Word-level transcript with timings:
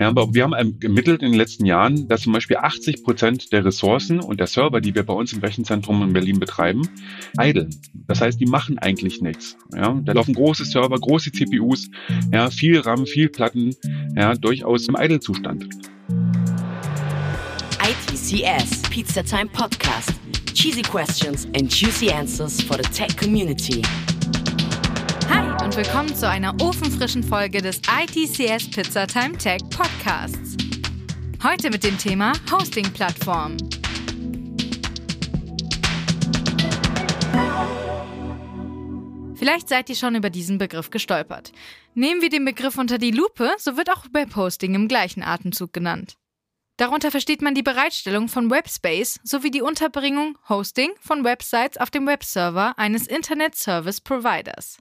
Ja, 0.00 0.06
aber 0.06 0.32
wir 0.32 0.44
haben 0.44 0.52
ermittelt 0.52 1.22
in 1.22 1.32
den 1.32 1.38
letzten 1.38 1.64
Jahren, 1.64 2.06
dass 2.06 2.22
zum 2.22 2.32
Beispiel 2.32 2.56
80 2.56 3.02
Prozent 3.02 3.52
der 3.52 3.64
Ressourcen 3.64 4.20
und 4.20 4.38
der 4.38 4.46
Server, 4.46 4.80
die 4.80 4.94
wir 4.94 5.02
bei 5.02 5.12
uns 5.12 5.32
im 5.32 5.40
Rechenzentrum 5.40 6.02
in 6.04 6.12
Berlin 6.12 6.38
betreiben, 6.38 6.88
idle. 7.40 7.68
Das 8.06 8.20
heißt, 8.20 8.38
die 8.40 8.46
machen 8.46 8.78
eigentlich 8.78 9.20
nichts. 9.20 9.56
Ja, 9.74 10.00
da 10.04 10.12
laufen 10.12 10.34
große 10.34 10.64
Server, 10.66 10.96
große 10.96 11.32
CPUs, 11.32 11.90
ja, 12.32 12.48
viel 12.50 12.78
RAM, 12.78 13.06
viel 13.06 13.28
Platten, 13.28 13.74
ja, 14.14 14.34
durchaus 14.34 14.86
im 14.86 14.94
Idle-Zustand. 14.94 15.66
ITCS, 17.82 18.82
Pizza 18.90 19.24
Time 19.24 19.50
Podcast. 19.52 20.14
Cheesy 20.54 20.82
questions 20.82 21.46
and 21.56 21.68
juicy 21.68 22.10
answers 22.10 22.60
for 22.60 22.76
the 22.76 22.88
tech 22.90 23.16
community. 23.16 23.82
Und 25.68 25.76
willkommen 25.76 26.14
zu 26.14 26.26
einer 26.26 26.54
ofenfrischen 26.62 27.22
Folge 27.22 27.60
des 27.60 27.82
ITCS 27.86 28.70
Pizza 28.70 29.06
Time 29.06 29.36
Tech 29.36 29.60
Podcasts. 29.68 30.56
Heute 31.42 31.68
mit 31.68 31.84
dem 31.84 31.98
Thema 31.98 32.32
Hosting-Plattform. 32.50 33.58
Vielleicht 39.34 39.68
seid 39.68 39.90
ihr 39.90 39.94
schon 39.94 40.14
über 40.14 40.30
diesen 40.30 40.56
Begriff 40.56 40.88
gestolpert. 40.88 41.52
Nehmen 41.92 42.22
wir 42.22 42.30
den 42.30 42.46
Begriff 42.46 42.78
unter 42.78 42.96
die 42.96 43.10
Lupe, 43.10 43.50
so 43.58 43.76
wird 43.76 43.90
auch 43.90 44.06
Webhosting 44.10 44.74
im 44.74 44.88
gleichen 44.88 45.22
Atemzug 45.22 45.74
genannt. 45.74 46.16
Darunter 46.78 47.10
versteht 47.10 47.42
man 47.42 47.54
die 47.54 47.62
Bereitstellung 47.62 48.28
von 48.28 48.50
Webspace 48.50 49.20
sowie 49.22 49.50
die 49.50 49.60
Unterbringung, 49.60 50.38
Hosting 50.48 50.92
von 50.98 51.24
Websites 51.24 51.76
auf 51.76 51.90
dem 51.90 52.06
Webserver 52.06 52.72
eines 52.78 53.06
Internet 53.06 53.54
Service 53.54 54.00
Providers. 54.00 54.78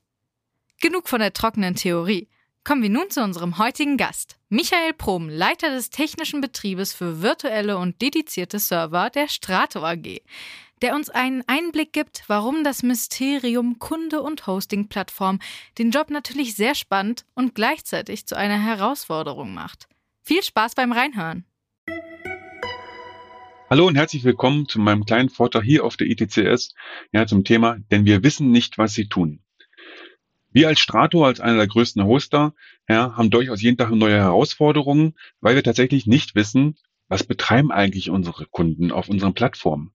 Genug 0.80 1.09
von 1.09 1.20
der 1.20 1.34
trockenen 1.34 1.73
Theorie. 1.73 2.27
Kommen 2.63 2.84
wir 2.84 2.91
nun 2.91 3.09
zu 3.09 3.23
unserem 3.23 3.58
heutigen 3.58 3.98
Gast. 3.98 4.38
Michael 4.49 4.94
Prohm, 4.94 5.27
Leiter 5.27 5.72
des 5.72 5.90
technischen 5.90 6.39
Betriebes 6.39 6.94
für 6.94 7.23
virtuelle 7.23 7.80
und 7.80 8.00
dedizierte 8.00 8.59
Server 8.59 9.09
der 9.09 9.28
Strato 9.28 9.84
AG, 9.84 10.22
der 10.84 10.94
uns 10.94 11.09
einen 11.09 11.44
Einblick 11.47 11.94
gibt, 11.94 12.25
warum 12.28 12.64
das 12.64 12.84
Mysterium 12.84 13.80
Kunde 13.80 14.22
und 14.22 14.45
Hosting-Plattform 14.45 15.39
den 15.80 15.89
Job 15.89 16.11
natürlich 16.11 16.56
sehr 16.56 16.75
spannend 16.75 17.25
und 17.34 17.56
gleichzeitig 17.56 18.28
zu 18.28 18.38
einer 18.38 18.62
Herausforderung 18.64 19.56
macht. 19.56 19.88
Viel 20.22 20.44
Spaß 20.44 20.75
beim 20.75 20.91
Reinhören! 20.91 21.44
Hallo 23.67 23.88
und 23.88 23.95
herzlich 23.95 24.23
willkommen 24.23 24.67
zu 24.67 24.80
meinem 24.80 25.06
kleinen 25.06 25.30
Vortrag 25.30 25.64
hier 25.64 25.84
auf 25.84 25.97
der 25.97 26.06
ITCS 26.06 26.75
ja, 27.12 27.25
zum 27.25 27.44
Thema, 27.44 27.78
denn 27.89 28.06
wir 28.06 28.22
wissen 28.22 28.52
nicht, 28.52 28.78
was 28.78 28.94
sie 28.94 29.09
tun. 29.09 29.39
Wir 30.58 30.69
als 30.69 30.80
Strato, 30.80 31.23
als 31.23 31.39
einer 31.39 31.58
der 31.58 31.67
größten 31.67 32.03
Hoster, 32.03 32.55
ja, 32.89 33.16
haben 33.16 33.30
durchaus 33.30 33.61
jeden 33.61 33.77
Tag 33.77 33.91
neue 33.91 34.16
Herausforderungen, 34.16 35.13
weil 35.39 35.53
wir 35.53 35.61
tatsächlich 35.61 36.08
nicht 36.08 36.33
wissen, 36.33 36.80
was 37.08 37.23
betreiben 37.23 37.72
eigentlich 37.72 38.09
unsere 38.09 38.47
Kunden 38.47 38.91
auf 38.91 39.08
unseren 39.08 39.35
Plattformen. 39.35 39.91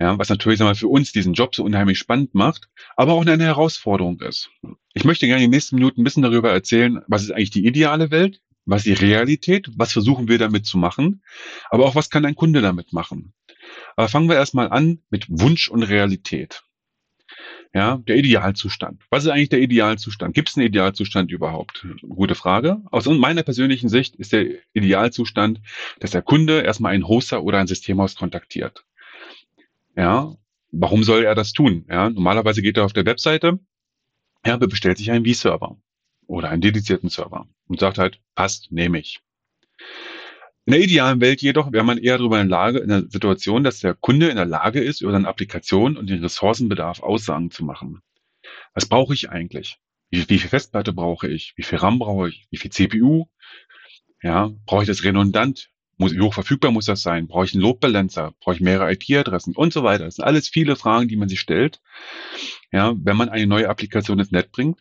Ja, 0.00 0.18
was 0.18 0.28
natürlich 0.28 0.58
wir, 0.58 0.74
für 0.74 0.88
uns 0.88 1.12
diesen 1.12 1.34
Job 1.34 1.54
so 1.54 1.62
unheimlich 1.62 1.98
spannend 1.98 2.34
macht, 2.34 2.68
aber 2.96 3.12
auch 3.12 3.24
eine 3.24 3.44
Herausforderung 3.44 4.20
ist. 4.22 4.50
Ich 4.92 5.04
möchte 5.04 5.28
gerne 5.28 5.44
in 5.44 5.52
den 5.52 5.54
nächsten 5.54 5.76
Minuten 5.76 6.00
ein 6.00 6.04
bisschen 6.04 6.24
darüber 6.24 6.50
erzählen, 6.50 7.02
was 7.06 7.22
ist 7.22 7.30
eigentlich 7.30 7.50
die 7.50 7.64
ideale 7.64 8.10
Welt, 8.10 8.40
was 8.64 8.84
ist 8.84 9.00
die 9.00 9.06
Realität, 9.06 9.70
was 9.76 9.92
versuchen 9.92 10.26
wir 10.26 10.38
damit 10.38 10.66
zu 10.66 10.78
machen, 10.78 11.22
aber 11.70 11.86
auch 11.86 11.94
was 11.94 12.10
kann 12.10 12.24
ein 12.24 12.34
Kunde 12.34 12.60
damit 12.60 12.92
machen. 12.92 13.34
Aber 13.94 14.08
fangen 14.08 14.28
wir 14.28 14.34
erstmal 14.34 14.68
an 14.68 14.98
mit 15.10 15.26
Wunsch 15.28 15.68
und 15.68 15.84
Realität. 15.84 16.64
Ja, 17.76 17.98
der 18.08 18.16
Idealzustand. 18.16 19.02
Was 19.10 19.24
ist 19.24 19.30
eigentlich 19.30 19.50
der 19.50 19.60
Idealzustand? 19.60 20.34
Gibt 20.34 20.48
es 20.48 20.56
einen 20.56 20.66
Idealzustand 20.66 21.30
überhaupt? 21.30 21.86
Gute 22.08 22.34
Frage. 22.34 22.80
Aus 22.90 23.04
meiner 23.04 23.42
persönlichen 23.42 23.90
Sicht 23.90 24.16
ist 24.16 24.32
der 24.32 24.46
Idealzustand, 24.72 25.60
dass 26.00 26.12
der 26.12 26.22
Kunde 26.22 26.62
erstmal 26.62 26.94
einen 26.94 27.06
Hoster 27.06 27.42
oder 27.42 27.58
ein 27.58 27.66
Systemhaus 27.66 28.16
kontaktiert. 28.16 28.86
Ja, 29.94 30.34
warum 30.72 31.04
soll 31.04 31.24
er 31.24 31.34
das 31.34 31.52
tun? 31.52 31.84
Ja, 31.90 32.08
normalerweise 32.08 32.62
geht 32.62 32.78
er 32.78 32.86
auf 32.86 32.94
der 32.94 33.04
Webseite, 33.04 33.58
ja, 34.46 34.56
bestellt 34.56 34.96
sich 34.96 35.10
einen 35.10 35.26
V-Server 35.26 35.76
oder 36.26 36.48
einen 36.48 36.62
dedizierten 36.62 37.10
Server 37.10 37.46
und 37.68 37.78
sagt 37.78 37.98
halt, 37.98 38.20
passt, 38.34 38.72
nehme 38.72 39.00
ich. 39.00 39.20
In 40.66 40.72
der 40.72 40.82
idealen 40.82 41.20
Welt 41.20 41.42
jedoch 41.42 41.70
wäre 41.70 41.84
man 41.84 41.96
eher 41.96 42.18
darüber 42.18 42.40
in, 42.40 42.48
Lage, 42.48 42.80
in 42.80 42.88
der 42.88 43.04
Situation, 43.08 43.62
dass 43.62 43.78
der 43.78 43.94
Kunde 43.94 44.30
in 44.30 44.36
der 44.36 44.46
Lage 44.46 44.80
ist, 44.80 45.00
über 45.00 45.12
seine 45.12 45.28
Applikation 45.28 45.96
und 45.96 46.10
den 46.10 46.20
Ressourcenbedarf 46.20 47.04
Aussagen 47.04 47.52
zu 47.52 47.64
machen. 47.64 48.02
Was 48.74 48.86
brauche 48.86 49.14
ich 49.14 49.30
eigentlich? 49.30 49.78
Wie, 50.10 50.28
wie 50.28 50.38
viel 50.40 50.50
Festplatte 50.50 50.92
brauche 50.92 51.28
ich? 51.28 51.52
Wie 51.54 51.62
viel 51.62 51.78
RAM 51.78 52.00
brauche 52.00 52.30
ich? 52.30 52.48
Wie 52.50 52.56
viel 52.56 52.72
CPU? 52.72 53.26
Ja, 54.20 54.50
brauche 54.66 54.82
ich 54.82 54.88
das 54.88 55.04
redundant? 55.04 55.70
Muss, 55.98 56.14
wie 56.14 56.20
hoch 56.20 56.34
verfügbar 56.34 56.72
muss 56.72 56.86
das 56.86 57.00
sein? 57.00 57.28
Brauche 57.28 57.44
ich 57.44 57.54
einen 57.54 57.62
Load 57.62 57.78
Balancer? 57.78 58.34
Brauche 58.40 58.56
ich 58.56 58.60
mehrere 58.60 58.92
IP-Adressen? 58.92 59.54
Und 59.54 59.72
so 59.72 59.84
weiter. 59.84 60.04
Das 60.04 60.16
sind 60.16 60.24
alles 60.24 60.48
viele 60.48 60.74
Fragen, 60.74 61.06
die 61.06 61.16
man 61.16 61.28
sich 61.28 61.38
stellt, 61.38 61.80
ja, 62.72 62.92
wenn 62.98 63.16
man 63.16 63.28
eine 63.28 63.46
neue 63.46 63.68
Applikation 63.68 64.18
ins 64.18 64.32
Netz 64.32 64.50
bringt. 64.50 64.80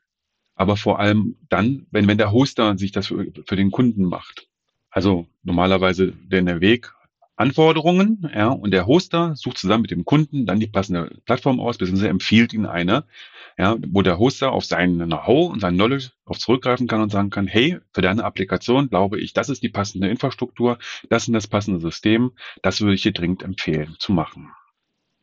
Aber 0.55 0.77
vor 0.77 0.99
allem 0.99 1.37
dann, 1.47 1.85
wenn, 1.91 2.07
wenn 2.07 2.17
der 2.17 2.31
Hoster 2.31 2.75
sich 2.75 2.91
das 2.91 3.05
für, 3.07 3.27
für 3.45 3.55
den 3.55 3.69
Kunden 3.69 4.05
macht. 4.05 4.47
Also 4.95 5.27
normalerweise 5.43 6.13
denn 6.13 6.45
der 6.45 6.61
Weg 6.61 6.93
Anforderungen, 7.35 8.31
ja, 8.33 8.47
und 8.47 8.71
der 8.71 8.87
Hoster 8.87 9.35
sucht 9.35 9.57
zusammen 9.57 9.81
mit 9.81 9.91
dem 9.91 10.05
Kunden 10.05 10.45
dann 10.45 10.61
die 10.61 10.67
passende 10.67 11.17
Plattform 11.25 11.59
aus, 11.59 11.77
beziehungsweise 11.77 12.07
empfiehlt 12.07 12.53
ihn 12.53 12.65
eine, 12.65 13.03
ja, 13.57 13.75
wo 13.89 14.03
der 14.03 14.19
Hoster 14.19 14.53
auf 14.53 14.63
sein 14.63 14.95
Know-how 14.95 15.51
und 15.51 15.59
sein 15.59 15.73
Knowledge 15.73 16.11
auf 16.23 16.39
zurückgreifen 16.39 16.87
kann 16.87 17.01
und 17.01 17.11
sagen 17.11 17.29
kann, 17.29 17.45
hey, 17.45 17.77
für 17.91 18.01
deine 18.01 18.23
Applikation 18.23 18.87
glaube 18.87 19.19
ich, 19.19 19.33
das 19.33 19.49
ist 19.49 19.63
die 19.63 19.69
passende 19.69 20.07
Infrastruktur, 20.07 20.77
das 21.09 21.27
ist 21.27 21.33
das 21.33 21.47
passende 21.47 21.81
System, 21.81 22.31
das 22.61 22.79
würde 22.79 22.93
ich 22.93 23.01
dir 23.01 23.11
dringend 23.11 23.43
empfehlen 23.43 23.97
zu 23.99 24.13
machen. 24.13 24.49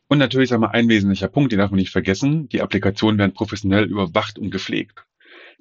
Und 0.07 0.19
natürlich 0.19 0.51
ist 0.51 0.53
einmal 0.53 0.73
ein 0.73 0.87
wesentlicher 0.89 1.29
Punkt, 1.29 1.51
den 1.51 1.57
darf 1.57 1.71
man 1.71 1.79
nicht 1.79 1.89
vergessen, 1.89 2.47
die 2.47 2.61
Applikationen 2.61 3.17
werden 3.17 3.33
professionell 3.33 3.85
überwacht 3.85 4.37
und 4.37 4.51
gepflegt. 4.51 5.03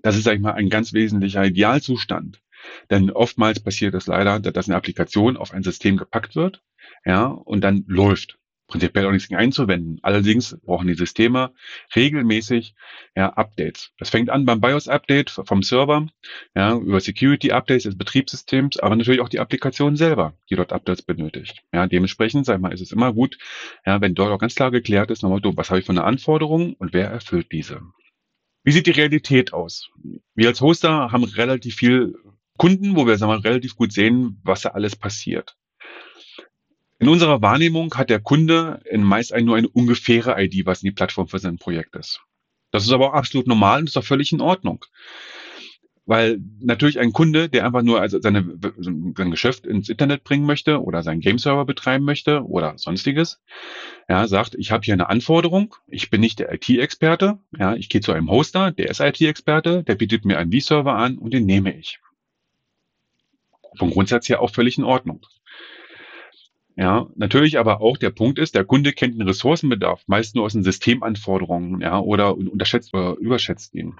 Das 0.03 0.19
ist, 0.19 0.25
sag 0.25 0.35
ich 0.35 0.43
mal, 0.43 0.53
ein 0.53 0.69
ganz 0.69 0.93
wesentlicher 0.93 1.47
Idealzustand. 1.47 2.42
Denn 2.91 3.11
oftmals 3.11 3.61
passiert 3.61 3.95
es 3.95 4.07
leider, 4.07 4.41
dass 4.41 4.69
eine 4.69 4.77
Applikation 4.77 5.37
auf 5.37 5.53
ein 5.53 5.63
System 5.63 5.97
gepackt 5.97 6.37
wird, 6.37 6.63
ja, 7.05 7.27
und 7.27 7.63
dann 7.63 7.85
läuft. 7.87 8.39
Prinzipiell 8.73 9.07
auch 9.07 9.13
nichts 9.13 9.31
einzuwenden. 9.31 9.99
Allerdings 10.03 10.57
brauchen 10.65 10.87
die 10.87 10.95
Systeme 10.95 11.53
regelmäßig 11.95 12.75
ja, 13.15 13.29
Updates. 13.29 13.91
Das 13.99 14.09
fängt 14.09 14.31
an 14.31 14.47
beim 14.47 14.63
BIOS-Update 14.63 15.43
vom 15.45 15.63
Server, 15.63 16.07
ja, 16.55 16.75
über 16.77 16.99
Security-Updates 16.99 17.83
des 17.83 17.99
Betriebssystems, 17.99 18.79
aber 18.79 18.97
natürlich 18.97 19.21
auch 19.21 19.29
die 19.29 19.41
Applikation 19.41 19.97
selber, 19.97 20.39
die 20.49 20.57
dort 20.57 20.73
Updates 20.73 21.03
benötigt. 21.03 21.63
Ja, 21.75 21.87
dementsprechend, 21.87 22.47
sag 22.47 22.57
ich 22.57 22.63
mal, 22.63 22.73
ist 22.73 22.81
es 22.81 22.93
immer 22.93 23.13
gut, 23.13 23.37
ja, 23.85 24.01
wenn 24.01 24.15
dort 24.15 24.33
auch 24.33 24.39
ganz 24.39 24.55
klar 24.55 24.71
geklärt 24.71 25.11
ist, 25.11 25.23
nochmal, 25.23 25.43
was 25.43 25.69
habe 25.69 25.81
ich 25.81 25.85
für 25.85 25.93
eine 25.93 26.05
Anforderung 26.05 26.73
und 26.73 26.95
wer 26.95 27.11
erfüllt 27.11 27.53
diese. 27.53 27.83
Wie 28.65 28.73
sieht 28.73 28.87
die 28.87 28.93
Realität 28.93 29.53
aus? 29.53 29.91
Wir 30.35 30.49
als 30.49 30.63
Hoster 30.63 31.13
haben 31.13 31.25
relativ 31.25 31.75
viel 31.75 32.15
Kunden, 32.57 32.97
wo 32.97 33.07
wir 33.07 33.19
sagen 33.19 33.33
wir, 33.33 33.45
relativ 33.45 33.77
gut 33.77 33.93
sehen, 33.93 34.41
was 34.45 34.63
da 34.63 34.71
alles 34.71 34.97
passiert. 34.97 35.57
In 36.99 37.09
unserer 37.09 37.43
Wahrnehmung 37.43 37.93
hat 37.95 38.11
der 38.11 38.21
Kunde 38.21 38.81
in 38.89 39.03
meist 39.03 39.35
nur 39.35 39.57
eine 39.57 39.69
ungefähre 39.69 40.41
ID, 40.41 40.67
was 40.67 40.83
in 40.83 40.91
die 40.91 40.95
Plattform 40.95 41.27
für 41.27 41.41
sein 41.41 41.59
Projekt 41.59 41.97
ist. 41.97 42.21
Das 42.71 42.85
ist 42.85 42.93
aber 42.93 43.09
auch 43.09 43.15
absolut 43.15 43.49
normal 43.49 43.81
und 43.81 43.89
ist 43.89 43.97
auch 43.97 44.05
völlig 44.05 44.33
in 44.33 44.41
Ordnung. 44.41 44.85
Weil 46.07 46.41
natürlich 46.61 47.01
ein 47.01 47.13
Kunde, 47.13 47.49
der 47.49 47.67
einfach 47.67 47.83
nur 47.83 48.01
also 48.01 48.21
seine, 48.21 48.59
sein 48.77 49.31
Geschäft 49.31 49.67
ins 49.67 49.89
Internet 49.89 50.23
bringen 50.25 50.47
möchte 50.47 50.83
oder 50.83 51.03
seinen 51.03 51.21
Game-Server 51.21 51.65
betreiben 51.65 52.05
möchte 52.05 52.45
oder 52.45 52.79
sonstiges, 52.79 53.41
ja, 54.09 54.27
sagt, 54.29 54.55
ich 54.57 54.71
habe 54.71 54.85
hier 54.85 54.95
eine 54.95 55.09
Anforderung, 55.09 55.75
ich 55.89 56.09
bin 56.09 56.21
nicht 56.21 56.39
der 56.39 56.53
IT-Experte, 56.53 57.39
ja, 57.57 57.75
ich 57.75 57.89
gehe 57.89 58.01
zu 58.01 58.13
einem 58.13 58.31
Hoster, 58.31 58.73
der 58.73 58.91
ist 58.91 59.01
IT-Experte, 59.01 59.83
der 59.83 59.95
bietet 59.97 60.25
mir 60.25 60.39
einen 60.39 60.53
V-Server 60.53 60.95
an 60.95 61.19
und 61.19 61.33
den 61.33 61.47
nehme 61.47 61.77
ich. 61.77 62.01
Vom 63.77 63.91
Grundsatz 63.91 64.29
her 64.29 64.41
auch 64.41 64.51
völlig 64.51 64.79
in 64.79 64.85
Ordnung. 64.85 65.25
Ja, 66.77 67.09
natürlich 67.17 67.59
aber 67.59 67.81
auch 67.81 67.99
der 67.99 68.11
Punkt 68.11 68.39
ist, 68.39 68.55
der 68.55 68.65
Kunde 68.65 68.93
kennt 68.93 69.15
den 69.15 69.23
Ressourcenbedarf 69.23 70.03
meist 70.07 70.35
nur 70.35 70.45
aus 70.45 70.55
den 70.55 70.63
Systemanforderungen, 70.63 71.81
ja, 71.83 72.01
oder 72.01 72.37
unterschätzt 72.37 72.95
oder 72.95 73.17
überschätzt 73.19 73.75
ihn. 73.75 73.97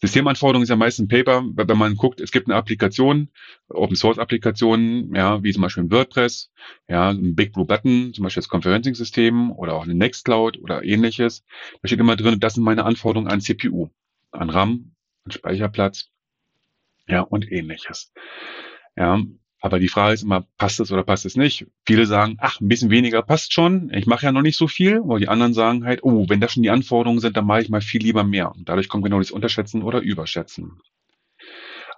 Systemanforderungen 0.00 0.62
ist 0.62 0.68
ja 0.68 0.76
meist 0.76 1.00
ein 1.00 1.08
Paper, 1.08 1.42
wenn 1.54 1.78
man 1.78 1.96
guckt, 1.96 2.20
es 2.20 2.30
gibt 2.30 2.46
eine 2.46 2.54
Applikation, 2.54 3.30
Open 3.68 3.96
Source 3.96 4.18
Applikationen, 4.18 5.12
ja, 5.14 5.42
wie 5.42 5.52
zum 5.52 5.62
Beispiel 5.62 5.84
ein 5.84 5.90
WordPress, 5.90 6.52
ja, 6.86 7.10
ein 7.10 7.34
Big 7.34 7.52
Blue 7.52 7.66
Button, 7.66 8.12
zum 8.14 8.22
Beispiel 8.22 8.42
das 8.42 8.48
Conferencing-System 8.48 9.50
oder 9.50 9.74
auch 9.74 9.82
eine 9.84 9.94
Nextcloud 9.94 10.58
oder 10.58 10.84
ähnliches. 10.84 11.44
Da 11.82 11.88
steht 11.88 11.98
immer 11.98 12.14
drin, 12.14 12.38
das 12.38 12.54
sind 12.54 12.62
meine 12.62 12.84
Anforderungen 12.84 13.30
an 13.30 13.40
CPU, 13.40 13.88
an 14.30 14.50
RAM, 14.50 14.92
an 15.24 15.32
Speicherplatz, 15.32 16.10
ja, 17.08 17.22
und 17.22 17.50
ähnliches. 17.50 18.12
Ja, 18.96 19.20
aber 19.60 19.80
die 19.80 19.88
Frage 19.88 20.14
ist 20.14 20.22
immer, 20.22 20.46
passt 20.56 20.78
es 20.78 20.92
oder 20.92 21.02
passt 21.02 21.26
es 21.26 21.36
nicht? 21.36 21.66
Viele 21.84 22.06
sagen, 22.06 22.36
ach, 22.40 22.60
ein 22.60 22.68
bisschen 22.68 22.90
weniger 22.90 23.22
passt 23.22 23.52
schon, 23.52 23.90
ich 23.92 24.06
mache 24.06 24.26
ja 24.26 24.32
noch 24.32 24.42
nicht 24.42 24.56
so 24.56 24.68
viel. 24.68 25.00
Und 25.00 25.20
die 25.20 25.28
anderen 25.28 25.54
sagen 25.54 25.84
halt, 25.84 26.04
oh, 26.04 26.26
wenn 26.28 26.40
das 26.40 26.52
schon 26.52 26.62
die 26.62 26.70
Anforderungen 26.70 27.20
sind, 27.20 27.36
dann 27.36 27.46
mache 27.46 27.62
ich 27.62 27.68
mal 27.68 27.80
viel 27.80 28.02
lieber 28.02 28.22
mehr. 28.22 28.52
Und 28.54 28.68
dadurch 28.68 28.88
kommt 28.88 29.04
genau 29.04 29.18
das 29.18 29.32
Unterschätzen 29.32 29.82
oder 29.82 30.00
Überschätzen. 30.00 30.80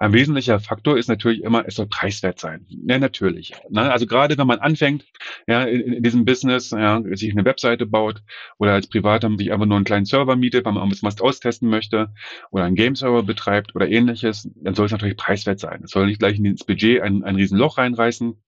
Ein 0.03 0.15
wesentlicher 0.15 0.61
Faktor 0.61 0.97
ist 0.97 1.09
natürlich 1.09 1.43
immer, 1.43 1.67
es 1.67 1.75
soll 1.75 1.87
preiswert 1.87 2.41
sein. 2.41 2.65
Ja, 2.71 2.99
natürlich. 2.99 3.53
Ne? 3.69 3.93
Also 3.93 4.07
gerade 4.07 4.39
wenn 4.39 4.47
man 4.47 4.59
anfängt, 4.59 5.05
ja, 5.47 5.65
in, 5.65 5.93
in 5.93 6.03
diesem 6.03 6.25
Business, 6.25 6.71
ja, 6.71 7.03
sich 7.13 7.33
eine 7.33 7.45
Webseite 7.45 7.85
baut 7.85 8.23
oder 8.59 8.73
als 8.73 8.87
Privater 8.87 9.31
sich 9.37 9.53
einfach 9.53 9.67
nur 9.67 9.77
einen 9.77 9.85
kleinen 9.85 10.07
Server 10.07 10.37
mietet, 10.37 10.65
weil 10.65 10.73
man 10.73 10.91
was 10.91 11.21
austesten 11.21 11.69
möchte 11.69 12.15
oder 12.51 12.65
einen 12.65 12.77
Game-Server 12.77 13.23
betreibt 13.25 13.75
oder 13.75 13.89
ähnliches, 13.91 14.49
dann 14.55 14.75
soll 14.75 14.87
es 14.87 14.93
natürlich 14.93 15.19
preiswert 15.19 15.61
sein. 15.61 15.83
Es 15.85 15.91
soll 15.91 16.07
nicht 16.07 16.19
gleich 16.19 16.39
ins 16.39 16.65
Budget 16.65 17.03
ein, 17.03 17.23
ein 17.23 17.37
Riesenloch 17.37 17.77
reinreißen, 17.77 18.43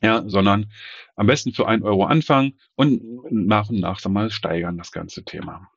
ja, 0.00 0.24
sondern 0.26 0.72
am 1.16 1.26
besten 1.26 1.52
für 1.52 1.68
ein 1.68 1.82
Euro 1.82 2.06
anfangen 2.06 2.58
und 2.76 3.02
nach 3.30 3.68
und 3.68 3.78
nach 3.78 3.98
sag 3.98 4.12
mal, 4.12 4.30
steigern 4.30 4.78
das 4.78 4.90
ganze 4.90 5.22
Thema. 5.22 5.70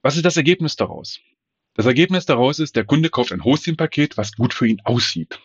Was 0.00 0.16
ist 0.16 0.24
das 0.24 0.38
Ergebnis 0.38 0.76
daraus? 0.76 1.20
Das 1.74 1.86
Ergebnis 1.86 2.26
daraus 2.26 2.58
ist, 2.58 2.76
der 2.76 2.84
Kunde 2.84 3.10
kauft 3.10 3.32
ein 3.32 3.44
Hosting-Paket, 3.44 4.16
was 4.16 4.32
gut 4.32 4.54
für 4.54 4.66
ihn 4.66 4.80
aussieht. 4.84 5.40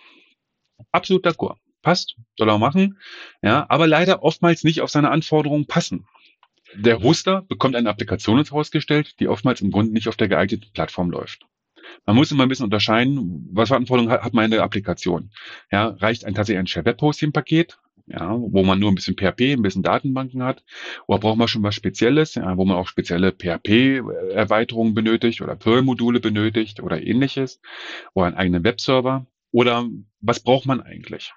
Absolut 0.92 1.26
d'accord. 1.26 1.58
Passt, 1.82 2.16
soll 2.38 2.50
er 2.50 2.58
machen. 2.58 2.98
Ja, 3.44 3.66
aber 3.70 3.86
leider 3.86 4.24
oftmals 4.24 4.64
nicht 4.64 4.82
auf 4.82 4.90
seine 4.90 5.12
Anforderungen 5.12 5.68
passen. 5.68 6.08
Der 6.74 7.02
Hoster 7.02 7.44
bekommt 7.44 7.76
eine 7.76 7.90
Applikation 7.90 8.40
ins 8.40 8.52
Haus 8.52 8.72
gestellt, 8.72 9.20
die 9.20 9.28
oftmals 9.28 9.62
im 9.62 9.72
Grunde 9.72 9.94
nicht 9.94 10.08
auf 10.08 10.18
der 10.18 10.28
geeigneten 10.28 10.72
Plattform 10.74 11.12
läuft. 11.12 11.46
Man 12.06 12.16
muss 12.16 12.32
immer 12.32 12.44
ein 12.44 12.50
bisschen 12.50 12.66
unterscheiden, 12.66 13.48
was 13.52 13.70
für 13.70 13.76
Anforderungen 13.76 14.12
hat, 14.12 14.34
meine 14.34 14.62
Applikation. 14.62 15.32
Ja, 15.72 15.90
reicht 15.90 16.26
ein 16.26 16.34
tatsächlich 16.34 16.60
ein 16.60 16.68
Share 16.68 16.86
Web 16.86 17.02
Hosting 17.02 17.32
Paket, 17.32 17.78
ja, 18.08 18.36
wo 18.38 18.64
man 18.64 18.80
nur 18.80 18.92
ein 18.92 18.96
bisschen 18.96 19.16
PHP, 19.16 19.54
ein 19.54 19.62
bisschen 19.62 19.84
Datenbanken 19.84 20.44
hat, 20.44 20.64
oder 21.08 21.20
braucht 21.20 21.38
man 21.38 21.48
schon 21.48 21.64
was 21.64 21.76
Spezielles, 21.76 22.36
ja, 22.36 22.58
wo 22.58 22.66
man 22.66 22.78
auch 22.78 22.88
spezielle 22.88 23.32
PHP-Erweiterungen 23.32 24.94
benötigt 24.94 25.42
oder 25.42 25.56
Perl-Module 25.56 26.20
benötigt 26.20 26.82
oder 26.82 27.02
ähnliches, 27.02 27.62
oder 28.14 28.28
einen 28.28 28.36
eigenen 28.38 28.64
Webserver, 28.64 29.26
oder 29.52 29.88
was 30.22 30.42
braucht 30.42 30.66
man 30.66 30.82
eigentlich? 30.82 31.34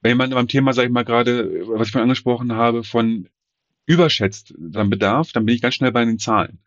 Wenn 0.00 0.16
man 0.16 0.30
beim 0.30 0.46
Thema, 0.46 0.72
sage 0.72 0.88
ich 0.88 0.92
mal 0.92 1.04
gerade, 1.04 1.66
was 1.66 1.88
ich 1.88 1.92
vorhin 1.92 2.04
angesprochen 2.04 2.52
habe, 2.52 2.84
von 2.84 3.28
überschätzt 3.88 4.54
dann 4.58 4.90
Bedarf, 4.90 5.32
dann 5.32 5.46
bin 5.46 5.54
ich 5.54 5.62
ganz 5.62 5.74
schnell 5.74 5.92
bei 5.92 6.04
den 6.04 6.18
Zahlen. 6.18 6.58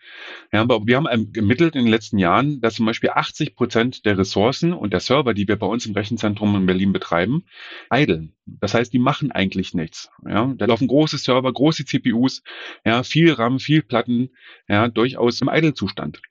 Ja, 0.51 0.61
aber 0.61 0.87
wir 0.87 0.97
haben 0.97 1.31
gemittelt 1.31 1.75
in 1.75 1.85
den 1.85 1.91
letzten 1.91 2.17
Jahren, 2.17 2.61
dass 2.61 2.75
zum 2.75 2.87
Beispiel 2.87 3.11
80 3.11 3.55
Prozent 3.55 4.05
der 4.05 4.17
Ressourcen 4.17 4.73
und 4.73 4.91
der 4.91 4.99
Server, 4.99 5.35
die 5.35 5.47
wir 5.47 5.55
bei 5.55 5.67
uns 5.67 5.85
im 5.85 5.93
Rechenzentrum 5.93 6.55
in 6.55 6.65
Berlin 6.65 6.91
betreiben, 6.91 7.45
eideln. 7.89 8.33
Das 8.47 8.73
heißt, 8.73 8.91
die 8.91 8.99
machen 8.99 9.31
eigentlich 9.31 9.75
nichts. 9.75 10.09
Ja, 10.27 10.51
da 10.57 10.65
laufen 10.65 10.87
große 10.87 11.19
Server, 11.19 11.53
große 11.53 11.85
CPUs, 11.85 12.41
ja, 12.83 13.03
viel 13.03 13.31
RAM, 13.33 13.59
viel 13.59 13.83
Platten, 13.83 14.31
ja, 14.67 14.87
durchaus 14.87 15.41
im 15.41 15.49
Eidelzustand 15.49 16.21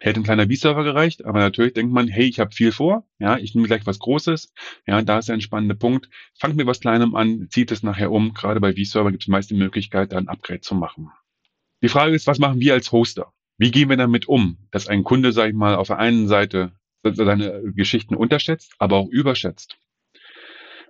hätte 0.00 0.20
ein 0.20 0.24
kleiner 0.24 0.46
V-Server 0.46 0.82
gereicht, 0.82 1.24
aber 1.24 1.40
natürlich 1.40 1.74
denkt 1.74 1.92
man, 1.92 2.08
hey, 2.08 2.24
ich 2.24 2.40
habe 2.40 2.52
viel 2.52 2.72
vor, 2.72 3.06
ja, 3.18 3.36
ich 3.36 3.54
nehme 3.54 3.66
gleich 3.66 3.86
was 3.86 3.98
Großes, 3.98 4.52
ja, 4.86 5.00
da 5.02 5.18
ist 5.18 5.28
der 5.28 5.34
entspannende 5.34 5.74
Punkt, 5.74 6.08
fangt 6.38 6.56
mir 6.56 6.66
was 6.66 6.80
Kleinem 6.80 7.14
an, 7.14 7.48
zieht 7.50 7.70
es 7.70 7.82
nachher 7.82 8.10
um, 8.10 8.34
gerade 8.34 8.60
bei 8.60 8.72
V-Server 8.72 9.10
gibt 9.10 9.24
es 9.24 9.28
meist 9.28 9.50
die 9.50 9.54
Möglichkeit, 9.54 10.12
da 10.12 10.18
ein 10.18 10.28
Upgrade 10.28 10.60
zu 10.60 10.74
machen. 10.74 11.10
Die 11.82 11.88
Frage 11.88 12.14
ist, 12.14 12.26
was 12.26 12.38
machen 12.38 12.60
wir 12.60 12.74
als 12.74 12.92
Hoster? 12.92 13.32
Wie 13.58 13.70
gehen 13.70 13.90
wir 13.90 13.96
damit 13.96 14.26
um, 14.26 14.58
dass 14.70 14.88
ein 14.88 15.04
Kunde, 15.04 15.32
sage 15.32 15.50
ich 15.50 15.54
mal, 15.54 15.74
auf 15.76 15.88
der 15.88 15.98
einen 15.98 16.28
Seite 16.28 16.72
seine 17.02 17.62
Geschichten 17.74 18.14
unterschätzt, 18.14 18.74
aber 18.78 18.96
auch 18.96 19.08
überschätzt? 19.08 19.78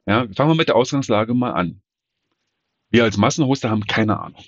Ja, 0.06 0.26
fangen 0.34 0.50
wir 0.50 0.54
mit 0.56 0.68
der 0.68 0.76
Ausgangslage 0.76 1.34
mal 1.34 1.52
an. 1.52 1.82
Wir 2.90 3.04
als 3.04 3.16
Massenhoster 3.16 3.70
haben 3.70 3.86
keine 3.86 4.18
Ahnung. 4.18 4.44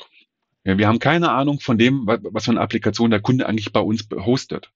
Ja, 0.65 0.79
wir 0.79 0.87
haben 0.87 0.99
keine 1.01 1.31
Ahnung 1.31 1.61
von 1.61 1.77
dem, 1.77 2.07
was 2.07 2.45
für 2.45 2.53
eine 2.53 2.61
Applikation 2.61 3.11
der 3.11 3.21
Kunde 3.21 3.47
eigentlich 3.47 3.73
bei 3.73 3.81
uns 3.81 4.09
hostet. 4.13 4.71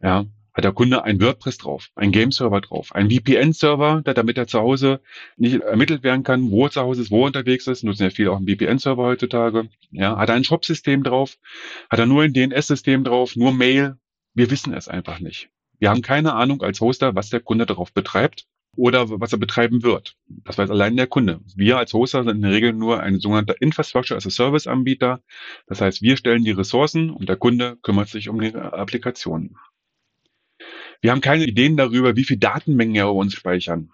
Ja, 0.00 0.26
hat 0.52 0.64
der 0.64 0.72
Kunde 0.72 1.04
ein 1.04 1.20
WordPress 1.20 1.58
drauf, 1.58 1.90
ein 1.94 2.10
Game-Server 2.10 2.60
drauf, 2.60 2.92
ein 2.94 3.10
VPN-Server, 3.10 4.02
damit 4.02 4.38
er 4.38 4.48
zu 4.48 4.58
Hause 4.58 5.00
nicht 5.36 5.60
ermittelt 5.60 6.02
werden 6.02 6.24
kann, 6.24 6.50
wo 6.50 6.64
er 6.64 6.70
zu 6.70 6.80
Hause 6.80 7.02
ist, 7.02 7.10
wo 7.12 7.22
er 7.22 7.26
unterwegs 7.26 7.66
ist, 7.68 7.84
nutzen 7.84 8.04
ja 8.04 8.10
viele 8.10 8.32
auch 8.32 8.38
einen 8.38 8.48
VPN-Server 8.48 9.04
heutzutage. 9.04 9.68
Ja, 9.92 10.16
hat 10.16 10.28
er 10.28 10.34
ein 10.34 10.44
Shop-System 10.44 11.04
drauf, 11.04 11.38
hat 11.88 12.00
er 12.00 12.06
nur 12.06 12.22
ein 12.22 12.32
DNS-System 12.32 13.04
drauf, 13.04 13.36
nur 13.36 13.52
Mail. 13.52 13.96
Wir 14.34 14.50
wissen 14.50 14.74
es 14.74 14.88
einfach 14.88 15.20
nicht. 15.20 15.50
Wir 15.78 15.90
haben 15.90 16.02
keine 16.02 16.34
Ahnung 16.34 16.62
als 16.62 16.80
Hoster, 16.80 17.14
was 17.14 17.30
der 17.30 17.40
Kunde 17.40 17.66
darauf 17.66 17.92
betreibt 17.92 18.46
oder 18.80 19.20
was 19.20 19.32
er 19.32 19.38
betreiben 19.38 19.82
wird. 19.82 20.16
Das 20.26 20.56
weiß 20.56 20.70
allein 20.70 20.96
der 20.96 21.06
Kunde. 21.06 21.40
Wir 21.54 21.76
als 21.76 21.92
Hoster 21.92 22.24
sind 22.24 22.36
in 22.36 22.42
der 22.42 22.52
Regel 22.52 22.72
nur 22.72 23.00
ein 23.00 23.20
sogenannter 23.20 23.60
Infrastructure 23.60 24.16
as 24.16 24.26
a 24.26 24.30
Service 24.30 24.66
Anbieter. 24.66 25.22
Das 25.66 25.82
heißt, 25.82 26.00
wir 26.00 26.16
stellen 26.16 26.44
die 26.44 26.50
Ressourcen 26.50 27.10
und 27.10 27.28
der 27.28 27.36
Kunde 27.36 27.76
kümmert 27.82 28.08
sich 28.08 28.30
um 28.30 28.40
die 28.40 28.54
Applikationen. 28.54 29.56
Wir 31.02 31.10
haben 31.10 31.20
keine 31.20 31.44
Ideen 31.44 31.76
darüber, 31.76 32.16
wie 32.16 32.24
viel 32.24 32.38
Datenmengen 32.38 32.96
er 32.96 33.12
uns 33.12 33.34
speichern. 33.34 33.90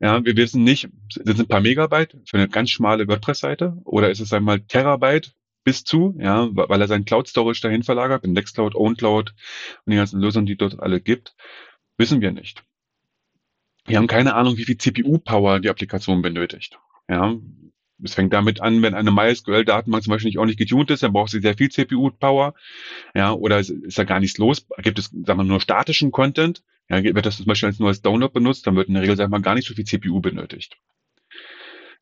Ja, 0.00 0.24
wir 0.24 0.36
wissen 0.36 0.64
nicht, 0.64 0.88
sind 1.10 1.28
es 1.28 1.40
ein 1.40 1.48
paar 1.48 1.60
Megabyte 1.60 2.16
für 2.24 2.38
eine 2.38 2.48
ganz 2.48 2.70
schmale 2.70 3.06
WordPress-Seite 3.06 3.76
oder 3.84 4.10
ist 4.10 4.20
es 4.20 4.32
einmal 4.32 4.60
Terabyte 4.60 5.34
bis 5.64 5.84
zu, 5.84 6.16
ja, 6.18 6.48
weil 6.50 6.80
er 6.80 6.88
sein 6.88 7.04
Cloud 7.04 7.28
Storage 7.28 7.60
dahin 7.60 7.82
verlagert, 7.82 8.24
in 8.24 8.32
Nextcloud, 8.32 8.74
OwnCloud 8.74 9.34
und 9.84 9.90
die 9.90 9.96
ganzen 9.96 10.20
Lösungen, 10.20 10.46
die 10.46 10.56
dort 10.56 10.80
alle 10.80 11.00
gibt, 11.00 11.36
wissen 11.98 12.22
wir 12.22 12.32
nicht. 12.32 12.64
Wir 13.86 13.98
haben 13.98 14.06
keine 14.06 14.34
Ahnung, 14.34 14.56
wie 14.56 14.64
viel 14.64 14.78
CPU-Power 14.78 15.60
die 15.60 15.68
Applikation 15.68 16.22
benötigt. 16.22 16.78
Ja, 17.08 17.36
es 18.02 18.14
fängt 18.14 18.32
damit 18.32 18.60
an, 18.60 18.82
wenn 18.82 18.94
eine 18.94 19.10
MySQL-Datenbank 19.10 20.02
zum 20.02 20.12
Beispiel 20.12 20.28
nicht 20.28 20.38
ordentlich 20.38 20.58
getuned 20.58 20.90
ist, 20.90 21.02
dann 21.02 21.12
braucht 21.12 21.30
sie 21.30 21.40
sehr 21.40 21.56
viel 21.56 21.70
CPU-Power. 21.70 22.54
Ja, 23.14 23.32
oder 23.32 23.58
ist, 23.58 23.70
ist 23.70 23.98
da 23.98 24.04
gar 24.04 24.20
nichts 24.20 24.38
los? 24.38 24.66
Gibt 24.78 24.98
es, 24.98 25.06
sagen 25.06 25.38
wir, 25.38 25.44
nur 25.44 25.60
statischen 25.60 26.10
Content? 26.10 26.62
Ja, 26.88 27.02
wird 27.02 27.26
das 27.26 27.36
zum 27.36 27.46
Beispiel 27.46 27.68
als 27.68 27.78
nur 27.78 27.88
als 27.88 28.02
Download 28.02 28.32
benutzt, 28.32 28.66
dann 28.66 28.76
wird 28.76 28.88
in 28.88 28.94
der 28.94 29.02
Regel, 29.02 29.16
sagen 29.16 29.32
wir 29.32 29.40
gar 29.40 29.54
nicht 29.54 29.66
so 29.66 29.74
viel 29.74 29.84
CPU 29.84 30.20
benötigt. 30.20 30.76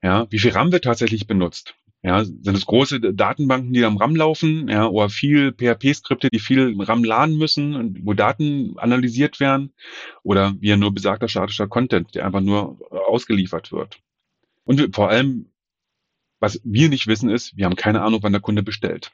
Ja, 0.03 0.27
wie 0.31 0.39
viel 0.39 0.53
RAM 0.53 0.73
wird 0.73 0.85
tatsächlich 0.85 1.27
benutzt? 1.27 1.75
Ja, 2.03 2.25
sind 2.25 2.57
es 2.57 2.65
große 2.65 2.99
Datenbanken, 2.99 3.75
die 3.75 3.85
am 3.85 3.99
RAM 3.99 4.17
laufen, 4.17 4.69
ja, 4.69 4.87
oder 4.87 5.11
viel 5.11 5.53
PHP-Skripte, 5.53 6.31
die 6.31 6.39
viel 6.39 6.81
RAM 6.81 7.05
laden 7.05 7.37
müssen, 7.37 7.99
wo 8.07 8.15
Daten 8.15 8.75
analysiert 8.79 9.39
werden, 9.39 9.75
oder 10.23 10.55
wie 10.61 10.75
nur 10.77 10.95
besagter 10.95 11.29
statischer 11.29 11.69
Content, 11.69 12.15
der 12.15 12.25
einfach 12.25 12.41
nur 12.41 12.79
ausgeliefert 12.91 13.71
wird. 13.71 13.99
Und 14.65 14.95
vor 14.95 15.11
allem, 15.11 15.51
was 16.39 16.61
wir 16.65 16.89
nicht 16.89 17.07
wissen, 17.07 17.29
ist, 17.29 17.55
wir 17.59 17.67
haben 17.67 17.77
keine 17.77 18.01
Ahnung, 18.01 18.23
wann 18.23 18.33
der 18.33 18.41
Kunde 18.41 18.63
bestellt. 18.63 19.13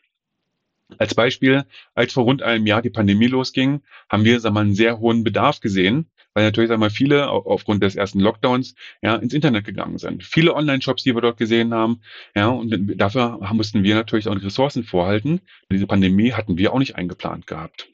Als 0.99 1.17
Beispiel, 1.17 1.65
als 1.95 2.13
vor 2.13 2.23
rund 2.23 2.43
einem 2.43 2.67
Jahr 2.67 2.83
die 2.83 2.91
Pandemie 2.91 3.27
losging, 3.27 3.83
haben 4.09 4.25
wir 4.25 4.39
sagen 4.39 4.55
wir, 4.55 4.61
mal, 4.61 4.67
einen 4.67 4.77
sehr 4.77 5.01
hohen 5.01 5.25
Bedarf 5.25 5.59
gesehen, 5.59 6.09
weil 6.37 6.45
natürlich 6.45 6.69
wir, 6.69 6.91
viele 6.91 7.31
aufgrund 7.31 7.83
des 7.83 7.97
ersten 7.97 8.21
Lockdowns 8.21 8.75
ja, 9.01 9.17
ins 9.17 9.33
Internet 9.33 9.65
gegangen 9.65 9.97
sind. 9.97 10.23
Viele 10.23 10.55
Online-Shops, 10.55 11.03
die 11.03 11.15
wir 11.15 11.23
dort 11.23 11.39
gesehen 11.39 11.73
haben, 11.73 12.03
ja, 12.35 12.49
und 12.49 13.01
dafür 13.01 13.41
mussten 13.55 13.85
wir 13.85 13.95
natürlich 13.95 14.29
auch 14.29 14.35
Ressourcen 14.45 14.85
vorhalten. 14.85 15.41
Diese 15.73 15.87
Pandemie 15.87 16.33
hatten 16.33 16.59
wir 16.59 16.75
auch 16.75 16.79
nicht 16.79 16.95
eingeplant 16.95 17.47
gehabt. 17.47 17.89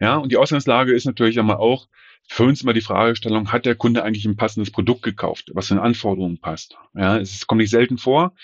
Ja, 0.00 0.16
und 0.16 0.32
die 0.32 0.36
Ausgangslage 0.36 0.92
ist 0.92 1.04
natürlich 1.04 1.38
einmal 1.38 1.56
auch, 1.56 1.86
für 2.26 2.44
uns 2.44 2.62
immer 2.62 2.72
die 2.72 2.80
Fragestellung, 2.80 3.52
hat 3.52 3.66
der 3.66 3.74
Kunde 3.74 4.02
eigentlich 4.02 4.24
ein 4.24 4.36
passendes 4.36 4.70
Produkt 4.70 5.02
gekauft, 5.02 5.50
was 5.52 5.68
den 5.68 5.78
Anforderungen 5.78 6.38
passt? 6.40 6.76
Ja, 6.94 7.18
es 7.18 7.46
kommt 7.46 7.60
nicht 7.60 7.70
selten 7.70 7.98
vor, 7.98 8.34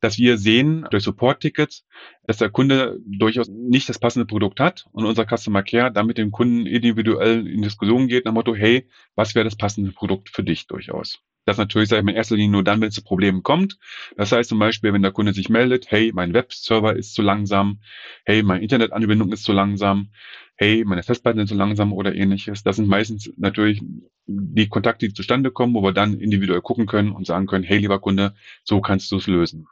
dass 0.00 0.18
wir 0.18 0.38
sehen 0.38 0.86
durch 0.90 1.04
Support-Tickets, 1.04 1.84
dass 2.26 2.38
der 2.38 2.50
Kunde 2.50 2.98
durchaus 3.04 3.48
nicht 3.48 3.88
das 3.88 3.98
passende 3.98 4.26
Produkt 4.26 4.60
hat 4.60 4.86
und 4.92 5.04
unser 5.04 5.26
Customer 5.26 5.62
Care 5.62 5.92
dann 5.92 6.06
mit 6.06 6.18
dem 6.18 6.30
Kunden 6.30 6.66
individuell 6.66 7.46
in 7.46 7.62
Diskussion 7.62 8.08
geht 8.08 8.24
nach 8.24 8.32
dem 8.32 8.34
Motto, 8.34 8.54
hey, 8.54 8.88
was 9.14 9.34
wäre 9.34 9.44
das 9.44 9.56
passende 9.56 9.92
Produkt 9.92 10.30
für 10.30 10.42
dich 10.42 10.66
durchaus? 10.66 11.18
Das 11.44 11.56
natürlich, 11.56 11.88
sage 11.88 12.00
ich 12.00 12.04
mal, 12.04 12.10
in 12.10 12.16
erster 12.16 12.36
Linie 12.36 12.50
nur 12.50 12.64
dann, 12.64 12.80
wenn 12.80 12.88
es 12.88 12.94
zu 12.94 13.02
Problemen 13.02 13.42
kommt. 13.42 13.78
Das 14.16 14.32
heißt 14.32 14.50
zum 14.50 14.58
Beispiel, 14.58 14.92
wenn 14.92 15.02
der 15.02 15.12
Kunde 15.12 15.32
sich 15.32 15.48
meldet, 15.48 15.90
hey, 15.90 16.12
mein 16.14 16.34
Webserver 16.34 16.94
ist 16.94 17.14
zu 17.14 17.22
langsam, 17.22 17.80
hey, 18.26 18.42
meine 18.42 18.62
Internetanbindung 18.62 19.32
ist 19.32 19.44
zu 19.44 19.52
langsam, 19.52 20.10
hey, 20.58 20.84
meine 20.84 21.04
Festplatten 21.04 21.38
sind 21.38 21.48
zu 21.48 21.54
langsam 21.54 21.92
oder 21.92 22.14
ähnliches. 22.14 22.64
Das 22.64 22.76
sind 22.76 22.88
meistens 22.88 23.32
natürlich 23.36 23.80
die 24.26 24.68
Kontakte, 24.68 25.06
die 25.06 25.14
zustande 25.14 25.50
kommen, 25.50 25.72
wo 25.74 25.82
wir 25.82 25.92
dann 25.92 26.18
individuell 26.18 26.60
gucken 26.60 26.86
können 26.86 27.12
und 27.12 27.26
sagen 27.26 27.46
können, 27.46 27.64
hey, 27.64 27.78
lieber 27.78 28.00
Kunde, 28.00 28.34
so 28.64 28.80
kannst 28.80 29.10
du 29.12 29.16
es 29.16 29.28
lösen. 29.28 29.68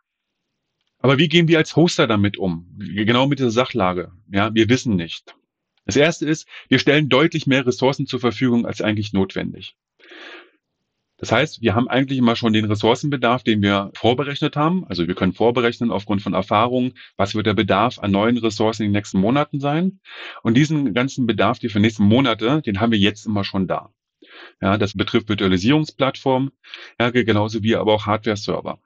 Aber 0.99 1.19
wie 1.19 1.29
gehen 1.29 1.49
wir 1.49 1.59
als 1.59 1.77
Hoster 1.77 2.07
damit 2.07 2.39
um? 2.39 2.67
Genau 2.79 3.27
mit 3.27 3.41
dieser 3.41 3.51
Sachlage. 3.51 4.13
Ja, 4.31 4.55
wir 4.55 4.69
wissen 4.69 4.97
nicht. 4.97 5.35
Das 5.85 5.97
erste 5.97 6.27
ist, 6.27 6.49
wir 6.69 6.79
stellen 6.79 7.09
deutlich 7.09 7.47
mehr 7.47 7.67
Ressourcen 7.67 8.07
zur 8.07 8.21
Verfügung 8.21 8.65
als 8.65 8.81
eigentlich 8.81 9.13
notwendig. 9.13 9.77
Das 11.19 11.33
heißt, 11.33 11.63
wir 11.63 11.75
haben 11.75 11.89
eigentlich 11.89 12.19
immer 12.19 12.37
schon 12.37 12.53
den 12.53 12.67
Ressourcenbedarf, 12.67 13.43
den 13.43 13.63
wir 13.63 13.91
vorberechnet 13.95 14.55
haben. 14.57 14.87
Also 14.87 15.07
wir 15.07 15.15
können 15.15 15.33
vorberechnen 15.33 15.91
aufgrund 15.91 16.23
von 16.23 16.35
Erfahrungen, 16.35 16.93
was 17.17 17.35
wird 17.35 17.47
der 17.47 17.55
Bedarf 17.55 17.99
an 17.99 18.11
neuen 18.11 18.37
Ressourcen 18.37 18.83
in 18.83 18.89
den 18.91 18.99
nächsten 18.99 19.19
Monaten 19.19 19.59
sein. 19.59 20.01
Und 20.43 20.55
diesen 20.55 20.93
ganzen 20.93 21.27
Bedarf, 21.27 21.59
die 21.59 21.71
für 21.71 21.81
nächsten 21.81 22.05
Monate, 22.05 22.61
den 22.63 22.81
haben 22.81 22.93
wir 22.93 22.99
jetzt 22.99 23.25
immer 23.25 23.45
schon 23.45 23.67
da. 23.67 23.91
Ja, 24.61 24.77
das 24.77 24.95
betrifft 24.95 25.29
Virtualisierungsplattformen, 25.29 26.51
ja, 27.01 27.11
genauso 27.11 27.63
wie 27.63 27.77
aber 27.77 27.95
auch 27.95 28.07
Hardware-Server. 28.07 28.79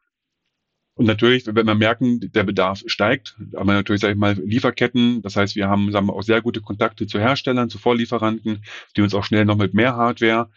Und 0.94 1.06
natürlich, 1.06 1.46
wenn 1.46 1.66
wir 1.66 1.74
merken, 1.74 2.20
der 2.20 2.44
Bedarf 2.44 2.82
steigt, 2.86 3.36
haben 3.56 3.66
wir 3.68 3.72
natürlich, 3.72 4.02
sage 4.02 4.12
ich 4.12 4.18
mal, 4.18 4.34
Lieferketten. 4.34 5.22
Das 5.22 5.34
heißt, 5.34 5.56
wir 5.56 5.66
haben, 5.66 5.90
sagen 5.92 6.06
wir, 6.06 6.12
auch 6.12 6.22
sehr 6.22 6.42
gute 6.42 6.60
Kontakte 6.60 7.06
zu 7.06 7.18
Herstellern, 7.18 7.70
zu 7.70 7.78
Vorlieferanten, 7.78 8.62
die 8.96 9.00
uns 9.00 9.14
auch 9.14 9.24
schnell 9.24 9.46
noch 9.46 9.56
mit 9.56 9.72
mehr 9.72 9.96
Hardware, 9.96 10.50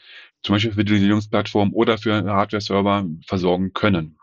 zum 0.43 0.53
Beispiel 0.53 0.71
für 0.71 0.83
die 0.83 0.91
Digitalisierungsplattform 0.91 1.73
oder 1.73 1.97
für 1.97 2.23
Hardware-Server 2.23 3.07
versorgen 3.25 3.73
können. 3.73 4.17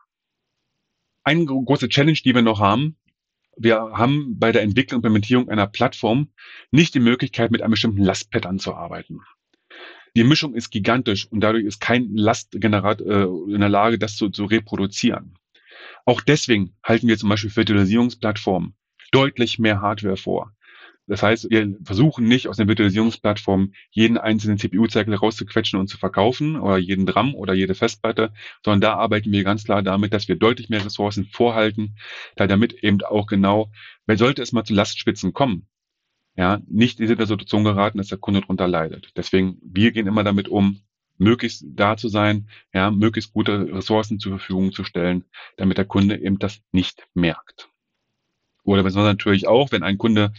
Eine 1.25 1.45
große 1.45 1.89
Challenge, 1.89 2.19
die 2.25 2.35
wir 2.35 2.43
noch 2.43 2.61
haben, 2.61 2.97
wir 3.57 3.77
haben 3.77 4.39
bei 4.39 4.53
der 4.53 4.63
Entwicklung 4.63 4.99
und 4.99 5.07
Implementierung 5.07 5.49
einer 5.49 5.67
Plattform 5.67 6.29
nicht 6.71 6.95
die 6.95 7.01
Möglichkeit, 7.01 7.51
mit 7.51 7.63
einem 7.63 7.73
bestimmten 7.73 8.03
Lastpattern 8.03 8.59
zu 8.59 8.75
arbeiten. 8.75 9.21
Die 10.17 10.25
Mischung 10.25 10.55
ist 10.55 10.71
gigantisch 10.71 11.27
und 11.27 11.41
dadurch 11.41 11.65
ist 11.65 11.81
kein 11.81 12.15
Lastgenerator 12.17 13.07
äh, 13.07 13.53
in 13.53 13.61
der 13.61 13.69
Lage, 13.69 13.99
das 13.99 14.17
zu, 14.17 14.31
zu 14.31 14.45
reproduzieren. 14.47 15.39
Auch 16.05 16.21
deswegen 16.21 16.75
halten 16.83 17.07
wir 17.07 17.19
zum 17.19 17.29
Beispiel 17.29 17.51
für 17.51 17.59
Virtualisierungsplattformen 17.59 18.75
deutlich 19.13 19.59
mehr 19.59 19.81
Hardware 19.81 20.17
vor. 20.17 20.53
Das 21.11 21.25
heißt, 21.25 21.51
wir 21.51 21.77
versuchen 21.83 22.29
nicht 22.29 22.47
aus 22.47 22.57
den 22.57 22.69
Virtualisierungsplattformen 22.69 23.75
jeden 23.91 24.17
einzelnen 24.17 24.59
CPU-Cycle 24.59 25.17
rauszuquetschen 25.17 25.77
und 25.81 25.89
zu 25.89 25.99
verkaufen 25.99 26.55
oder 26.55 26.79
jeden 26.79 27.09
RAM 27.09 27.35
oder 27.35 27.53
jede 27.53 27.75
Festplatte, 27.75 28.33
sondern 28.65 28.81
da 28.81 28.95
arbeiten 28.95 29.33
wir 29.33 29.43
ganz 29.43 29.65
klar 29.65 29.83
damit, 29.83 30.13
dass 30.13 30.29
wir 30.29 30.37
deutlich 30.37 30.69
mehr 30.69 30.85
Ressourcen 30.85 31.25
vorhalten, 31.25 31.97
da 32.37 32.47
damit 32.47 32.75
eben 32.85 33.03
auch 33.03 33.27
genau, 33.27 33.73
wenn 34.07 34.19
sollte 34.19 34.41
es 34.41 34.53
mal 34.53 34.63
zu 34.63 34.73
Lastspitzen 34.73 35.33
kommen, 35.33 35.67
ja, 36.37 36.61
nicht 36.69 37.01
in 37.01 37.09
diese 37.09 37.27
Situation 37.27 37.65
geraten, 37.65 37.99
dass 37.99 38.07
der 38.07 38.19
Kunde 38.19 38.43
darunter 38.43 38.69
leidet. 38.69 39.11
Deswegen, 39.17 39.59
wir 39.65 39.91
gehen 39.91 40.07
immer 40.07 40.23
damit 40.23 40.47
um, 40.47 40.81
möglichst 41.19 41.65
da 41.67 41.97
zu 41.97 42.07
sein, 42.07 42.49
ja, 42.73 42.93
möglichst 42.93 43.33
gute 43.33 43.67
Ressourcen 43.73 44.21
zur 44.21 44.39
Verfügung 44.39 44.71
zu 44.71 44.85
stellen, 44.85 45.25
damit 45.57 45.77
der 45.77 45.87
Kunde 45.87 46.23
eben 46.23 46.39
das 46.39 46.63
nicht 46.71 47.09
merkt. 47.15 47.69
Oder 48.63 48.85
besonders 48.85 49.11
natürlich 49.11 49.49
auch, 49.49 49.73
wenn 49.73 49.83
ein 49.83 49.99
Kunde 49.99 50.33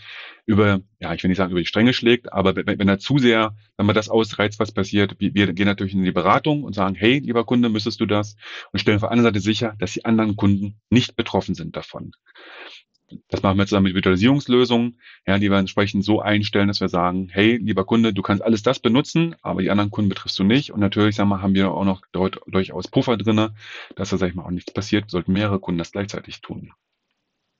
über, 0.45 0.81
ja, 0.99 1.13
ich 1.13 1.23
will 1.23 1.29
nicht 1.29 1.37
sagen, 1.37 1.51
über 1.51 1.59
die 1.59 1.65
Stränge 1.65 1.93
schlägt, 1.93 2.31
aber 2.33 2.55
wenn, 2.55 2.79
wenn 2.79 2.87
er 2.87 2.99
zu 2.99 3.17
sehr, 3.17 3.55
wenn 3.77 3.85
man 3.85 3.95
das 3.95 4.09
ausreizt, 4.09 4.59
was 4.59 4.71
passiert, 4.71 5.15
wir, 5.19 5.33
wir 5.33 5.53
gehen 5.53 5.65
natürlich 5.65 5.93
in 5.93 6.03
die 6.03 6.11
Beratung 6.11 6.63
und 6.63 6.73
sagen, 6.73 6.95
hey, 6.95 7.19
lieber 7.19 7.45
Kunde, 7.45 7.69
müsstest 7.69 7.99
du 7.99 8.05
das? 8.05 8.35
Und 8.71 8.79
stellen 8.79 8.97
auf 8.97 9.01
der 9.01 9.11
anderen 9.11 9.33
Seite 9.33 9.41
sicher, 9.41 9.75
dass 9.79 9.93
die 9.93 10.05
anderen 10.05 10.35
Kunden 10.35 10.79
nicht 10.89 11.15
betroffen 11.15 11.55
sind 11.55 11.75
davon. 11.75 12.11
Das 13.27 13.43
machen 13.43 13.57
wir 13.57 13.65
zusammen 13.65 13.85
mit 13.85 13.95
Virtualisierungslösungen, 13.95 14.99
ja, 15.27 15.37
die 15.37 15.49
wir 15.49 15.57
entsprechend 15.57 16.05
so 16.05 16.21
einstellen, 16.21 16.67
dass 16.67 16.79
wir 16.79 16.89
sagen, 16.89 17.29
hey, 17.29 17.57
lieber 17.57 17.85
Kunde, 17.85 18.13
du 18.13 18.21
kannst 18.21 18.43
alles 18.43 18.63
das 18.63 18.79
benutzen, 18.79 19.35
aber 19.41 19.61
die 19.61 19.69
anderen 19.69 19.91
Kunden 19.91 20.09
betriffst 20.09 20.39
du 20.39 20.43
nicht. 20.43 20.71
Und 20.71 20.79
natürlich, 20.79 21.15
sagen 21.15 21.29
wir, 21.29 21.41
haben 21.41 21.53
wir 21.53 21.71
auch 21.71 21.83
noch 21.83 22.03
dort 22.11 22.39
durchaus 22.47 22.87
Puffer 22.87 23.17
drinne, 23.17 23.53
dass 23.95 24.09
da, 24.09 24.17
sag 24.17 24.29
ich 24.29 24.35
mal, 24.35 24.45
auch 24.45 24.51
nichts 24.51 24.73
passiert, 24.73 25.09
sollten 25.09 25.33
mehrere 25.33 25.59
Kunden 25.59 25.79
das 25.79 25.91
gleichzeitig 25.91 26.41
tun. 26.41 26.71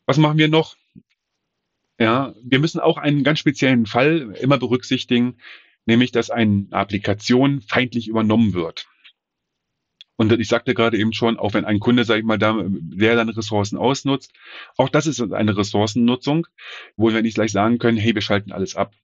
Was 0.05 0.17
machen 0.17 0.37
wir 0.37 0.47
noch? 0.47 0.75
Ja, 2.01 2.33
wir 2.43 2.57
müssen 2.57 2.79
auch 2.79 2.97
einen 2.97 3.23
ganz 3.23 3.37
speziellen 3.37 3.85
Fall 3.85 4.35
immer 4.41 4.57
berücksichtigen, 4.57 5.37
nämlich 5.85 6.11
dass 6.11 6.31
eine 6.31 6.65
Applikation 6.71 7.61
feindlich 7.61 8.07
übernommen 8.07 8.55
wird. 8.55 8.87
Und 10.15 10.31
ich 10.31 10.47
sagte 10.47 10.73
gerade 10.73 10.97
eben 10.97 11.13
schon, 11.13 11.37
auch 11.37 11.53
wenn 11.53 11.63
ein 11.63 11.79
Kunde, 11.79 12.03
sage 12.03 12.21
ich 12.21 12.25
mal, 12.25 12.39
da 12.39 12.55
der 12.67 13.17
seine 13.17 13.37
Ressourcen 13.37 13.77
ausnutzt, 13.77 14.33
auch 14.77 14.89
das 14.89 15.05
ist 15.05 15.21
eine 15.21 15.55
Ressourcennutzung, 15.55 16.47
wo 16.95 17.13
wir 17.13 17.21
nicht 17.21 17.35
gleich 17.35 17.51
sagen 17.51 17.77
können, 17.77 17.99
hey, 17.99 18.15
wir 18.15 18.23
schalten 18.23 18.51
alles 18.51 18.75
ab. 18.75 18.95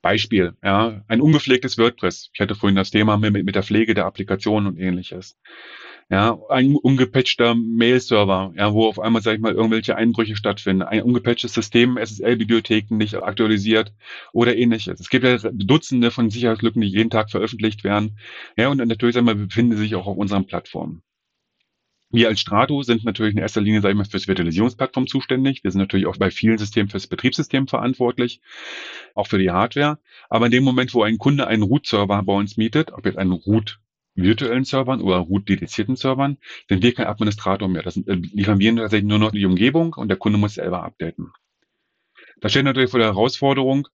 Beispiel, 0.00 0.54
ja, 0.62 1.02
ein 1.08 1.20
ungepflegtes 1.20 1.78
WordPress. 1.78 2.30
Ich 2.32 2.38
hatte 2.38 2.54
vorhin 2.54 2.76
das 2.76 2.92
Thema 2.92 3.16
mit, 3.16 3.44
mit 3.44 3.56
der 3.56 3.64
Pflege 3.64 3.94
der 3.94 4.06
Applikation 4.06 4.68
und 4.68 4.78
ähnliches 4.78 5.36
ja, 6.10 6.36
ein 6.48 6.74
ungepatchter 6.74 7.54
Mail-Server, 7.54 8.52
ja, 8.56 8.72
wo 8.72 8.86
auf 8.86 8.98
einmal, 8.98 9.22
sag 9.22 9.34
ich 9.36 9.40
mal, 9.40 9.54
irgendwelche 9.54 9.94
Einbrüche 9.94 10.34
stattfinden, 10.34 10.82
ein 10.82 11.02
ungepatchtes 11.02 11.54
System, 11.54 11.96
SSL-Bibliotheken 11.96 12.96
nicht 12.96 13.14
aktualisiert 13.14 13.92
oder 14.32 14.56
ähnliches. 14.56 14.98
Es 14.98 15.08
gibt 15.08 15.24
ja 15.24 15.38
Dutzende 15.52 16.10
von 16.10 16.28
Sicherheitslücken, 16.28 16.82
die 16.82 16.88
jeden 16.88 17.10
Tag 17.10 17.30
veröffentlicht 17.30 17.84
werden. 17.84 18.18
Ja, 18.56 18.68
und 18.68 18.78
natürlich, 18.78 19.14
sag 19.14 19.20
ich 19.20 19.26
mal, 19.26 19.36
befinden 19.36 19.76
sich 19.76 19.94
auch 19.94 20.08
auf 20.08 20.16
unseren 20.16 20.46
Plattformen. 20.46 21.02
Wir 22.10 22.26
als 22.26 22.40
Strato 22.40 22.82
sind 22.82 23.04
natürlich 23.04 23.34
in 23.34 23.40
erster 23.40 23.60
Linie, 23.60 23.80
sag 23.80 23.90
ich 23.90 23.96
mal, 23.96 24.04
fürs 24.04 24.26
Virtualisierungsplattform 24.26 25.06
zuständig. 25.06 25.62
Wir 25.62 25.70
sind 25.70 25.80
natürlich 25.80 26.06
auch 26.06 26.16
bei 26.16 26.32
vielen 26.32 26.58
Systemen 26.58 26.88
fürs 26.88 27.06
Betriebssystem 27.06 27.68
verantwortlich, 27.68 28.40
auch 29.14 29.28
für 29.28 29.38
die 29.38 29.52
Hardware. 29.52 30.00
Aber 30.28 30.46
in 30.46 30.52
dem 30.52 30.64
Moment, 30.64 30.92
wo 30.92 31.04
ein 31.04 31.18
Kunde 31.18 31.46
einen 31.46 31.62
Root-Server 31.62 32.20
bei 32.24 32.32
uns 32.32 32.56
mietet, 32.56 32.90
ob 32.90 33.06
jetzt 33.06 33.16
ein 33.16 33.30
Root 33.30 33.78
virtuellen 34.14 34.64
Servern 34.64 35.00
oder 35.00 35.18
root-dedizierten 35.18 35.96
Servern 35.96 36.38
sind 36.68 36.82
wir 36.82 36.94
kein 36.94 37.06
Administrator 37.06 37.68
mehr. 37.68 37.82
Das 37.82 37.96
äh, 37.96 38.14
liefern 38.14 38.58
wir 38.58 38.76
tatsächlich 38.76 39.08
nur 39.08 39.18
noch 39.18 39.32
die 39.32 39.46
Umgebung 39.46 39.94
und 39.94 40.08
der 40.08 40.16
Kunde 40.16 40.38
muss 40.38 40.54
selber 40.54 40.82
updaten. 40.82 41.32
Da 42.40 42.48
steht 42.48 42.64
natürlich 42.64 42.90
vor 42.90 43.00
der 43.00 43.08
Herausforderung, 43.08 43.88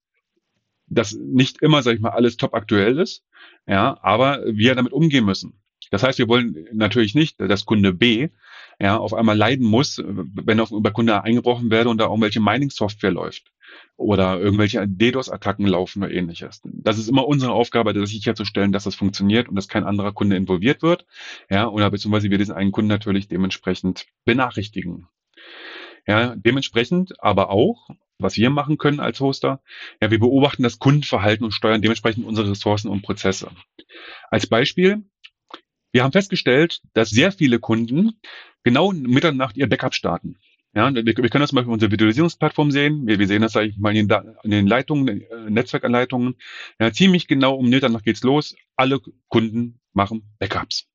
dass 0.87 1.12
nicht 1.12 1.62
immer, 1.62 1.82
sag 1.82 1.94
ich 1.94 2.00
mal, 2.00 2.11
alles 2.11 2.37
top 2.37 2.54
aktuell 2.54 2.99
ist, 2.99 3.25
ja, 3.66 3.99
aber 4.02 4.42
wir 4.46 4.75
damit 4.75 4.92
umgehen 4.92 5.25
müssen. 5.25 5.61
Das 5.90 6.02
heißt, 6.02 6.18
wir 6.18 6.28
wollen 6.28 6.66
natürlich 6.72 7.14
nicht, 7.14 7.40
dass 7.40 7.64
Kunde 7.64 7.92
B 7.92 8.28
ja, 8.78 8.96
auf 8.96 9.14
einmal 9.14 9.36
leiden 9.36 9.66
muss, 9.66 10.02
wenn 10.04 10.60
auf 10.60 10.70
über 10.70 10.90
Kunde 10.90 11.22
eingebrochen 11.22 11.70
werde 11.70 11.88
und 11.88 11.98
da 11.98 12.04
irgendwelche 12.04 12.40
Mining-Software 12.40 13.10
läuft 13.10 13.52
oder 13.96 14.38
irgendwelche 14.38 14.86
DDoS-Attacken 14.86 15.66
laufen 15.66 16.02
oder 16.02 16.12
ähnliches. 16.12 16.60
Das 16.64 16.98
ist 16.98 17.08
immer 17.08 17.26
unsere 17.26 17.52
Aufgabe, 17.52 17.94
das 17.94 18.10
sicherzustellen, 18.10 18.72
dass 18.72 18.84
das 18.84 18.94
funktioniert 18.94 19.48
und 19.48 19.54
dass 19.54 19.68
kein 19.68 19.84
anderer 19.84 20.12
Kunde 20.12 20.36
involviert 20.36 20.82
wird. 20.82 21.06
Ja, 21.48 21.68
oder 21.68 21.90
beziehungsweise 21.90 22.30
wir 22.30 22.38
diesen 22.38 22.54
einen 22.54 22.72
Kunden 22.72 22.88
natürlich 22.88 23.28
dementsprechend 23.28 24.06
benachrichtigen. 24.24 25.08
Ja, 26.06 26.36
dementsprechend 26.36 27.20
aber 27.22 27.50
auch, 27.50 27.88
was 28.18 28.36
wir 28.36 28.50
machen 28.50 28.78
können 28.78 29.00
als 29.00 29.20
Hoster, 29.20 29.60
ja, 30.00 30.10
wir 30.10 30.20
beobachten 30.20 30.62
das 30.62 30.78
Kundenverhalten 30.78 31.44
und 31.44 31.52
steuern 31.52 31.82
dementsprechend 31.82 32.24
unsere 32.24 32.50
Ressourcen 32.50 32.88
und 32.88 33.02
Prozesse. 33.02 33.50
Als 34.30 34.46
Beispiel, 34.46 35.04
wir 35.96 36.04
haben 36.04 36.12
festgestellt, 36.12 36.82
dass 36.92 37.08
sehr 37.08 37.32
viele 37.32 37.58
Kunden 37.58 38.20
genau 38.62 38.92
Mitternacht 38.92 39.56
ihr 39.56 39.66
Backup 39.66 39.94
starten. 39.94 40.36
Ja, 40.74 40.94
wir, 40.94 41.06
wir 41.06 41.14
können 41.14 41.40
das 41.40 41.48
zum 41.48 41.56
Beispiel 41.56 41.70
auf 41.70 41.72
unserer 41.72 41.90
Visualisierungsplattform 41.90 42.70
sehen. 42.70 43.06
Wir, 43.06 43.18
wir 43.18 43.26
sehen 43.26 43.40
das 43.40 43.52
sag 43.52 43.64
ich 43.64 43.78
mal 43.78 43.96
in 43.96 44.06
den, 44.06 44.34
in 44.42 44.50
den 44.50 44.66
Leitungen, 44.66 45.22
äh, 45.22 45.48
Netzwerkanleitungen. 45.48 46.34
Ja, 46.78 46.92
ziemlich 46.92 47.28
genau 47.28 47.54
um 47.54 47.70
Mitternacht 47.70 48.04
geht's 48.04 48.22
los. 48.22 48.56
Alle 48.76 49.00
Kunden 49.28 49.80
machen 49.94 50.34
Backups. 50.38 50.86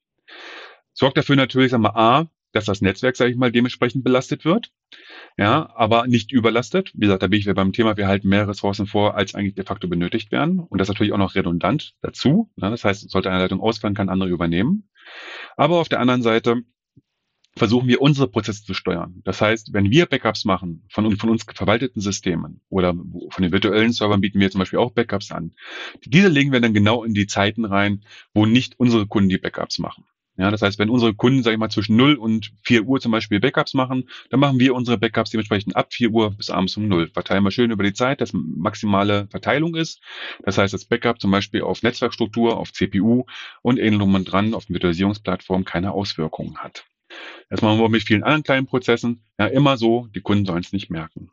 Sorgt 0.94 1.18
dafür 1.18 1.36
natürlich, 1.36 1.72
sagen 1.72 1.82
wir, 1.82 1.96
A, 1.96 2.30
dass 2.52 2.66
das 2.66 2.82
Netzwerk, 2.82 3.16
sage 3.16 3.32
ich 3.32 3.38
mal, 3.38 3.52
dementsprechend 3.52 4.04
belastet 4.04 4.46
wird. 4.46 4.72
Ja, 5.38 5.70
aber 5.76 6.08
nicht 6.08 6.32
überlastet. 6.32 6.92
Wie 6.94 7.06
gesagt, 7.06 7.24
da 7.24 7.28
bin 7.28 7.40
ich 7.40 7.46
wieder 7.46 7.54
beim 7.54 7.74
Thema, 7.74 7.98
wir 7.98 8.08
halten 8.08 8.30
mehr 8.30 8.48
Ressourcen 8.48 8.86
vor, 8.86 9.16
als 9.16 9.36
eigentlich 9.36 9.56
de 9.56 9.66
facto 9.66 9.88
benötigt 9.88 10.32
werden. 10.32 10.60
Und 10.60 10.80
das 10.80 10.88
natürlich 10.88 11.14
auch 11.14 11.18
noch 11.18 11.36
redundant 11.36 11.96
dazu. 12.02 12.52
Ja, 12.58 12.70
das 12.70 12.84
heißt, 12.84 13.10
sollte 13.10 13.30
eine 13.30 13.40
Leitung 13.40 13.62
ausfallen, 13.62 13.96
kann 13.96 14.10
andere 14.10 14.30
übernehmen. 14.30 14.90
Aber 15.56 15.80
auf 15.80 15.90
der 15.90 16.00
anderen 16.00 16.22
Seite 16.22 16.64
versuchen 17.56 17.88
wir 17.88 18.02
unsere 18.02 18.28
Prozesse 18.28 18.64
zu 18.64 18.74
steuern. 18.74 19.22
Das 19.24 19.42
heißt, 19.42 19.74
wenn 19.74 19.92
wir 19.92 20.06
Backups 20.06 20.46
machen 20.46 20.86
von, 20.90 21.18
von 21.18 21.30
uns 21.30 21.46
verwalteten 21.54 22.02
Systemen 22.02 22.62
oder 22.70 22.94
von 22.94 23.44
den 23.44 23.52
virtuellen 23.52 23.92
Servern 23.92 24.22
bieten 24.22 24.40
wir 24.40 24.50
zum 24.52 24.60
Beispiel 24.60 24.80
auch 24.80 24.92
Backups 24.92 25.32
an. 25.32 25.54
Diese 26.06 26.30
legen 26.30 26.52
wir 26.52 26.62
dann 26.62 26.74
genau 26.74 27.04
in 27.04 27.14
die 27.14 27.28
Zeiten 27.28 27.66
rein, 27.66 28.04
wo 28.34 28.46
nicht 28.46 28.80
unsere 28.80 29.06
Kunden 29.06 29.30
die 29.30 29.38
Backups 29.38 29.80
machen. 29.80 30.06
Ja, 30.38 30.50
das 30.50 30.62
heißt, 30.62 30.80
wenn 30.80 30.90
unsere 30.90 31.14
Kunden, 31.14 31.44
sage 31.44 31.56
ich 31.56 31.60
mal, 31.60 31.70
zwischen 31.70 31.98
0 31.98 32.16
und 32.16 32.52
4 32.64 32.84
Uhr 32.84 33.02
zum 33.02 33.12
Beispiel 33.12 33.40
Backups 33.40 33.74
machen, 33.74 34.10
dann 34.30 34.40
machen 34.40 34.60
wir 34.60 34.74
unsere 34.74 34.98
Backups 34.98 35.30
dementsprechend 35.32 35.76
ab 35.76 35.94
4 35.94 36.10
Uhr 36.10 36.32
bis 36.32 36.50
abends 36.50 36.78
um 36.78 36.88
0. 36.88 37.10
Verteilen 37.10 37.44
wir 37.44 37.52
schön 37.52 37.72
über 37.72 37.84
die 37.84 37.94
Zeit, 37.94 38.22
dass 38.22 38.32
maximale 38.34 39.28
Verteilung 39.30 39.76
ist. 39.76 40.02
Das 40.44 40.58
heißt, 40.58 40.74
das 40.74 40.86
Backup 40.86 41.20
zum 41.20 41.32
Beispiel 41.32 41.62
auf 41.62 41.84
Netzwerkstruktur, 41.84 42.58
auf 42.58 42.72
CPU 42.72 43.26
und 43.62 43.78
ähnlichem 43.78 44.24
dran 44.24 44.54
auf 44.54 44.66
den 44.66 44.74
Virtualisierungsplattformen 44.76 45.66
keine 45.66 45.92
Auswirkungen 45.92 46.58
hat. 46.58 46.86
Das 47.50 47.62
machen 47.62 47.80
wir 47.80 47.90
mit 47.90 48.04
vielen 48.04 48.24
anderen 48.24 48.44
kleinen 48.44 48.68
Prozessen. 48.68 49.24
Ja, 49.38 49.48
immer 49.48 49.78
so, 49.78 50.08
die 50.16 50.22
Kunden 50.22 50.46
sollen 50.46 50.62
es 50.62 50.72
nicht 50.72 50.90
merken. 50.90 51.30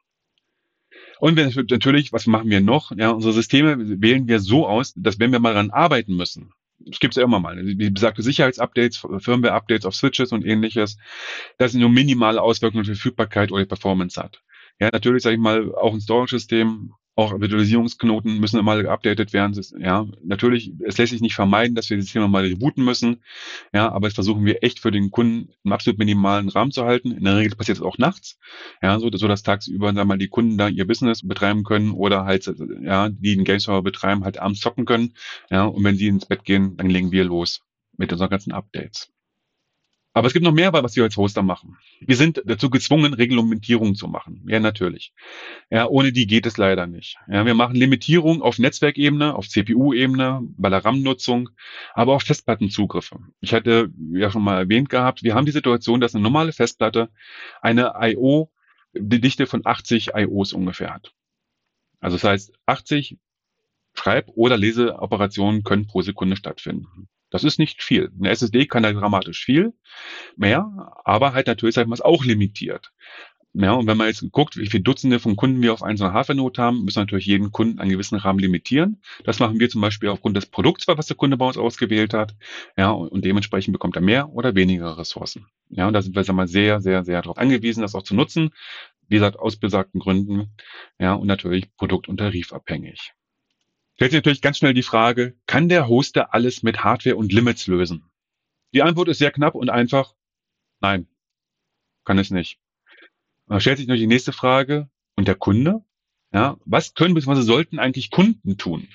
Und 1.20 1.36
wir, 1.36 1.50
natürlich, 1.70 2.12
was 2.12 2.26
machen 2.26 2.50
wir 2.50 2.60
noch? 2.60 2.92
Ja, 2.96 3.10
unsere 3.10 3.32
Systeme 3.32 4.00
wählen 4.00 4.28
wir 4.28 4.40
so 4.40 4.66
aus, 4.66 4.92
dass 4.94 5.18
wenn 5.18 5.32
wir 5.32 5.40
mal 5.40 5.54
daran 5.54 5.70
arbeiten 5.70 6.16
müssen, 6.16 6.52
es 6.90 7.00
gibt 7.00 7.14
ja 7.16 7.22
immer 7.22 7.40
mal, 7.40 7.56
wie 7.64 7.90
besagte 7.90 8.22
Sicherheitsupdates, 8.22 9.06
Firmware-Updates 9.18 9.86
auf 9.86 9.94
Switches 9.94 10.32
und 10.32 10.44
ähnliches, 10.44 10.98
dass 11.58 11.72
es 11.72 11.78
nur 11.78 11.90
minimale 11.90 12.40
Auswirkungen 12.40 12.84
für 12.84 12.94
Verfügbarkeit 12.94 13.52
oder 13.52 13.64
Performance 13.64 14.20
hat. 14.20 14.42
Ja, 14.80 14.90
natürlich, 14.92 15.22
sage 15.22 15.34
ich 15.34 15.40
mal, 15.40 15.74
auch 15.74 15.92
ein 15.92 16.00
Storage-System 16.00 16.92
auch 17.18 17.40
Virtualisierungsknoten 17.40 18.38
müssen 18.38 18.60
immer 18.60 18.80
geupdatet 18.80 19.32
werden. 19.32 19.60
Ja, 19.80 20.06
natürlich, 20.22 20.72
es 20.84 20.98
lässt 20.98 21.10
sich 21.10 21.20
nicht 21.20 21.34
vermeiden, 21.34 21.74
dass 21.74 21.90
wir 21.90 21.96
das 21.96 22.06
Thema 22.06 22.28
mal 22.28 22.44
rebooten 22.44 22.84
müssen. 22.84 23.24
Ja, 23.72 23.90
aber 23.90 24.06
das 24.06 24.14
versuchen 24.14 24.44
wir 24.44 24.62
echt 24.62 24.78
für 24.78 24.92
den 24.92 25.10
Kunden 25.10 25.50
im 25.64 25.72
absolut 25.72 25.98
minimalen 25.98 26.48
Rahmen 26.48 26.70
zu 26.70 26.84
halten. 26.84 27.10
In 27.10 27.24
der 27.24 27.36
Regel 27.36 27.56
passiert 27.56 27.78
es 27.78 27.82
auch 27.82 27.98
nachts. 27.98 28.38
Ja, 28.82 29.00
so, 29.00 29.10
so 29.12 29.26
dass 29.26 29.42
tagsüber, 29.42 29.92
sagen 29.92 30.06
mal, 30.06 30.16
die 30.16 30.28
Kunden 30.28 30.58
da 30.58 30.68
ihr 30.68 30.86
Business 30.86 31.26
betreiben 31.26 31.64
können 31.64 31.90
oder 31.90 32.24
halt, 32.24 32.48
ja, 32.82 33.08
die 33.08 33.34
den 33.34 33.44
Game 33.44 33.58
Server 33.58 33.82
betreiben, 33.82 34.22
halt 34.22 34.38
abends 34.38 34.60
zocken 34.60 34.84
können. 34.84 35.14
Ja, 35.50 35.64
und 35.64 35.82
wenn 35.82 35.96
sie 35.96 36.06
ins 36.06 36.26
Bett 36.26 36.44
gehen, 36.44 36.76
dann 36.76 36.88
legen 36.88 37.10
wir 37.10 37.24
los 37.24 37.62
mit 37.96 38.12
unseren 38.12 38.30
ganzen 38.30 38.52
Updates. 38.52 39.12
Aber 40.18 40.26
es 40.26 40.32
gibt 40.32 40.44
noch 40.44 40.52
mehr, 40.52 40.72
was 40.72 40.96
wir 40.96 41.04
als 41.04 41.16
Hoster 41.16 41.42
machen. 41.42 41.78
Wir 42.00 42.16
sind 42.16 42.42
dazu 42.44 42.70
gezwungen, 42.70 43.14
Reglementierung 43.14 43.94
zu 43.94 44.08
machen. 44.08 44.42
Ja, 44.48 44.58
natürlich. 44.58 45.12
Ja, 45.70 45.86
ohne 45.86 46.10
die 46.10 46.26
geht 46.26 46.44
es 46.44 46.56
leider 46.56 46.88
nicht. 46.88 47.18
Ja, 47.28 47.46
wir 47.46 47.54
machen 47.54 47.76
Limitierung 47.76 48.42
auf 48.42 48.58
Netzwerkebene, 48.58 49.36
auf 49.36 49.48
CPU-Ebene, 49.48 50.40
bei 50.56 50.70
der 50.70 50.84
RAM-Nutzung, 50.84 51.50
aber 51.94 52.16
auch 52.16 52.22
Festplattenzugriffe. 52.22 53.20
Ich 53.38 53.54
hatte 53.54 53.92
ja 54.10 54.28
schon 54.32 54.42
mal 54.42 54.58
erwähnt 54.58 54.88
gehabt, 54.88 55.22
wir 55.22 55.36
haben 55.36 55.46
die 55.46 55.52
Situation, 55.52 56.00
dass 56.00 56.16
eine 56.16 56.24
normale 56.24 56.52
Festplatte 56.52 57.10
eine 57.62 57.92
I.O. 58.00 58.50
die 58.94 59.20
Dichte 59.20 59.46
von 59.46 59.64
80 59.64 60.14
I.O.s 60.16 60.52
ungefähr 60.52 60.92
hat. 60.92 61.12
Also 62.00 62.16
das 62.16 62.24
heißt, 62.24 62.52
80 62.66 63.18
Schreib- 63.94 64.32
oder 64.34 64.56
Leseoperationen 64.56 65.62
können 65.62 65.86
pro 65.86 66.02
Sekunde 66.02 66.34
stattfinden. 66.34 67.08
Das 67.30 67.44
ist 67.44 67.58
nicht 67.58 67.82
viel. 67.82 68.10
Eine 68.18 68.30
SSD 68.30 68.66
kann 68.66 68.82
da 68.82 68.92
dramatisch 68.92 69.44
viel 69.44 69.74
mehr, 70.36 70.92
aber 71.04 71.34
halt 71.34 71.46
natürlich 71.46 71.74
sagen 71.74 71.90
wir 71.90 71.94
es 71.94 72.00
auch 72.00 72.24
limitiert. 72.24 72.92
Ja, 73.54 73.72
und 73.72 73.86
wenn 73.86 73.96
man 73.96 74.06
jetzt 74.06 74.24
guckt, 74.30 74.56
wie 74.56 74.66
viele 74.66 74.82
Dutzende 74.82 75.18
von 75.18 75.34
Kunden 75.34 75.62
wir 75.62 75.72
auf 75.72 75.82
einer 75.82 76.12
Hardware-Note 76.12 76.62
haben, 76.62 76.84
müssen 76.84 76.96
wir 76.96 77.02
natürlich 77.02 77.26
jeden 77.26 77.50
Kunden 77.50 77.80
einen 77.80 77.90
gewissen 77.90 78.16
Rahmen 78.16 78.38
limitieren. 78.38 79.02
Das 79.24 79.40
machen 79.40 79.58
wir 79.58 79.68
zum 79.70 79.80
Beispiel 79.80 80.10
aufgrund 80.10 80.36
des 80.36 80.46
Produkts, 80.46 80.86
was 80.86 81.06
der 81.06 81.16
Kunde 81.16 81.36
bei 81.36 81.46
uns 81.46 81.56
ausgewählt 81.56 82.12
hat. 82.14 82.36
Ja, 82.76 82.90
und 82.90 83.24
dementsprechend 83.24 83.72
bekommt 83.72 83.96
er 83.96 84.02
mehr 84.02 84.28
oder 84.32 84.54
weniger 84.54 84.98
Ressourcen. 84.98 85.46
Ja, 85.70 85.88
und 85.88 85.94
da 85.94 86.02
sind 86.02 86.14
wir 86.14 86.24
sagen 86.24 86.38
wir, 86.38 86.46
sehr, 86.46 86.80
sehr, 86.80 87.04
sehr 87.04 87.22
darauf 87.22 87.38
angewiesen, 87.38 87.80
das 87.80 87.94
auch 87.94 88.02
zu 88.02 88.14
nutzen. 88.14 88.50
Wie 89.08 89.16
gesagt, 89.16 89.38
aus 89.38 89.56
besagten 89.56 89.98
Gründen. 89.98 90.54
Ja, 90.98 91.14
und 91.14 91.26
natürlich 91.26 91.74
produkt- 91.76 92.08
und 92.08 92.18
tarifabhängig 92.18 93.14
stellt 93.98 94.12
sich 94.12 94.18
natürlich 94.18 94.42
ganz 94.42 94.58
schnell 94.58 94.74
die 94.74 94.82
Frage, 94.82 95.34
kann 95.46 95.68
der 95.68 95.88
Hoster 95.88 96.32
alles 96.32 96.62
mit 96.62 96.84
Hardware 96.84 97.16
und 97.16 97.32
Limits 97.32 97.66
lösen? 97.66 98.04
Die 98.72 98.82
Antwort 98.82 99.08
ist 99.08 99.18
sehr 99.18 99.32
knapp 99.32 99.56
und 99.56 99.68
einfach, 99.68 100.14
nein, 100.80 101.08
kann 102.04 102.18
es 102.18 102.30
nicht. 102.30 102.60
Da 103.48 103.58
stellt 103.58 103.78
sich 103.78 103.88
noch 103.88 103.96
die 103.96 104.06
nächste 104.06 104.32
Frage, 104.32 104.88
und 105.18 105.26
der 105.26 105.34
Kunde? 105.34 105.82
Ja, 106.32 106.58
was 106.64 106.94
können 106.94 107.14
bzw. 107.14 107.40
sollten 107.40 107.80
eigentlich 107.80 108.12
Kunden 108.12 108.56
tun? 108.56 108.86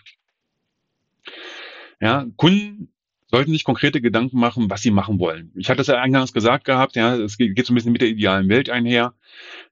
Ja, 1.99 2.25
Kunden 2.37 2.92
sollten 3.33 3.51
sich 3.51 3.63
konkrete 3.63 3.99
Gedanken 3.99 4.37
machen, 4.37 4.69
was 4.69 4.83
sie 4.83 4.91
machen 4.91 5.17
wollen. 5.17 5.51
Ich 5.55 5.71
hatte 5.71 5.81
es 5.81 5.87
ja 5.87 5.99
eingangs 5.99 6.33
gesagt 6.33 6.65
gehabt, 6.65 6.95
ja, 6.95 7.15
es 7.15 7.39
geht 7.39 7.65
so 7.65 7.73
ein 7.73 7.75
bisschen 7.75 7.91
mit 7.91 8.01
der 8.01 8.09
idealen 8.09 8.47
Welt 8.47 8.69
einher. 8.69 9.15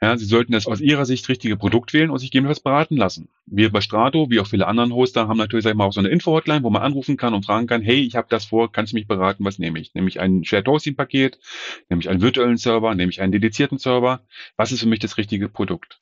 Ja, 0.01 0.17
sie 0.17 0.25
sollten 0.25 0.53
das 0.53 0.65
aus 0.65 0.81
ihrer 0.81 1.05
Sicht 1.05 1.29
richtige 1.29 1.57
Produkt 1.57 1.93
wählen 1.93 2.09
und 2.09 2.17
sich 2.17 2.31
gegebenenfalls 2.31 2.61
beraten 2.61 2.97
lassen. 2.97 3.29
Wir 3.45 3.71
bei 3.71 3.81
Strato, 3.81 4.31
wie 4.31 4.39
auch 4.39 4.47
viele 4.47 4.65
anderen 4.65 4.91
Hoster, 4.91 5.27
haben 5.27 5.37
natürlich 5.37 5.61
sag 5.61 5.73
ich 5.73 5.77
mal, 5.77 5.85
auch 5.85 5.93
so 5.93 5.99
eine 5.99 6.09
Info-Hotline, 6.09 6.63
wo 6.63 6.71
man 6.71 6.81
anrufen 6.81 7.17
kann 7.17 7.35
und 7.35 7.45
fragen 7.45 7.67
kann, 7.67 7.83
hey, 7.83 8.01
ich 8.01 8.15
habe 8.15 8.25
das 8.31 8.45
vor, 8.45 8.71
kannst 8.71 8.93
du 8.93 8.95
mich 8.97 9.05
beraten, 9.05 9.45
was 9.45 9.59
nehme 9.59 9.79
ich? 9.79 9.93
Nehme 9.93 10.07
ich 10.07 10.19
ein 10.19 10.43
Shared 10.43 10.67
Hosting 10.67 10.95
Paket, 10.95 11.37
nehme 11.87 12.01
ich 12.01 12.09
einen 12.09 12.21
virtuellen 12.21 12.57
Server, 12.57 12.95
nehme 12.95 13.11
ich 13.11 13.21
einen 13.21 13.31
dedizierten 13.31 13.77
Server? 13.77 14.25
Was 14.57 14.71
ist 14.71 14.79
für 14.79 14.89
mich 14.89 15.01
das 15.01 15.17
richtige 15.17 15.49
Produkt? 15.49 15.99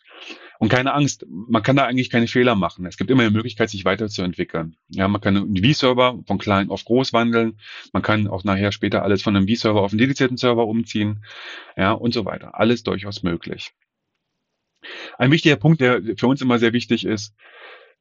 Und 0.60 0.68
keine 0.68 0.94
Angst, 0.94 1.26
man 1.30 1.64
kann 1.64 1.78
da 1.78 1.86
eigentlich 1.86 2.10
keine 2.10 2.28
Fehler 2.28 2.54
machen. 2.54 2.86
Es 2.86 2.98
gibt 2.98 3.10
immer 3.10 3.22
eine 3.22 3.32
Möglichkeit, 3.32 3.70
sich 3.70 3.86
weiterzuentwickeln. 3.86 4.76
Ja, 4.90 5.08
man 5.08 5.22
kann 5.22 5.38
einen 5.38 5.64
V-Server 5.64 6.20
von 6.28 6.38
klein 6.38 6.70
auf 6.70 6.84
groß 6.84 7.14
wandeln. 7.14 7.58
Man 7.94 8.02
kann 8.02 8.28
auch 8.28 8.44
nachher 8.44 8.74
später 8.74 9.04
alles 9.04 9.22
von 9.22 9.36
einem 9.36 9.48
V-Server 9.48 9.82
auf 9.82 9.92
einen 9.92 10.00
dedizierten 10.00 10.36
Server 10.36 10.68
umziehen. 10.68 11.24
Ja, 11.78 11.94
und 11.94 12.14
so 12.14 12.26
weiter. 12.26 12.60
Alles 12.60 12.84
durchaus 12.84 13.24
möglich. 13.24 13.72
Ein 15.18 15.32
wichtiger 15.32 15.56
Punkt, 15.56 15.80
der 15.80 16.02
für 16.18 16.28
uns 16.28 16.42
immer 16.42 16.60
sehr 16.60 16.74
wichtig 16.74 17.06
ist, 17.06 17.34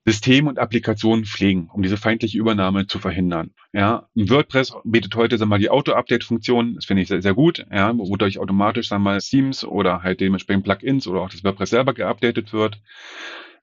System 0.05 0.47
und 0.47 0.59
Applikationen 0.59 1.25
pflegen, 1.25 1.69
um 1.73 1.83
diese 1.83 1.97
feindliche 1.97 2.39
Übernahme 2.39 2.87
zu 2.87 2.99
verhindern. 2.99 3.51
Ja, 3.73 4.09
WordPress 4.15 4.75
bietet 4.85 5.15
heute 5.17 5.37
sagen 5.37 5.51
wir 5.51 5.57
mal 5.57 5.59
die 5.59 5.71
Auto-Update-Funktion, 5.71 6.75
das 6.77 6.87
finde 6.87 7.03
ich 7.03 7.09
sehr, 7.09 7.21
sehr 7.21 7.35
gut, 7.35 7.67
ja, 7.71 7.97
wodurch 7.97 8.39
automatisch 8.39 8.89
sagen 8.89 9.03
wir 9.03 9.13
mal 9.13 9.21
Themes 9.21 9.65
oder 9.65 10.03
halt 10.03 10.21
dementsprechend 10.21 10.65
Plugins 10.65 11.07
oder 11.07 11.21
auch 11.21 11.31
das 11.31 11.45
WordPress 11.45 11.71
selber 11.71 11.93
geupdatet 11.93 12.53
wird. 12.53 12.81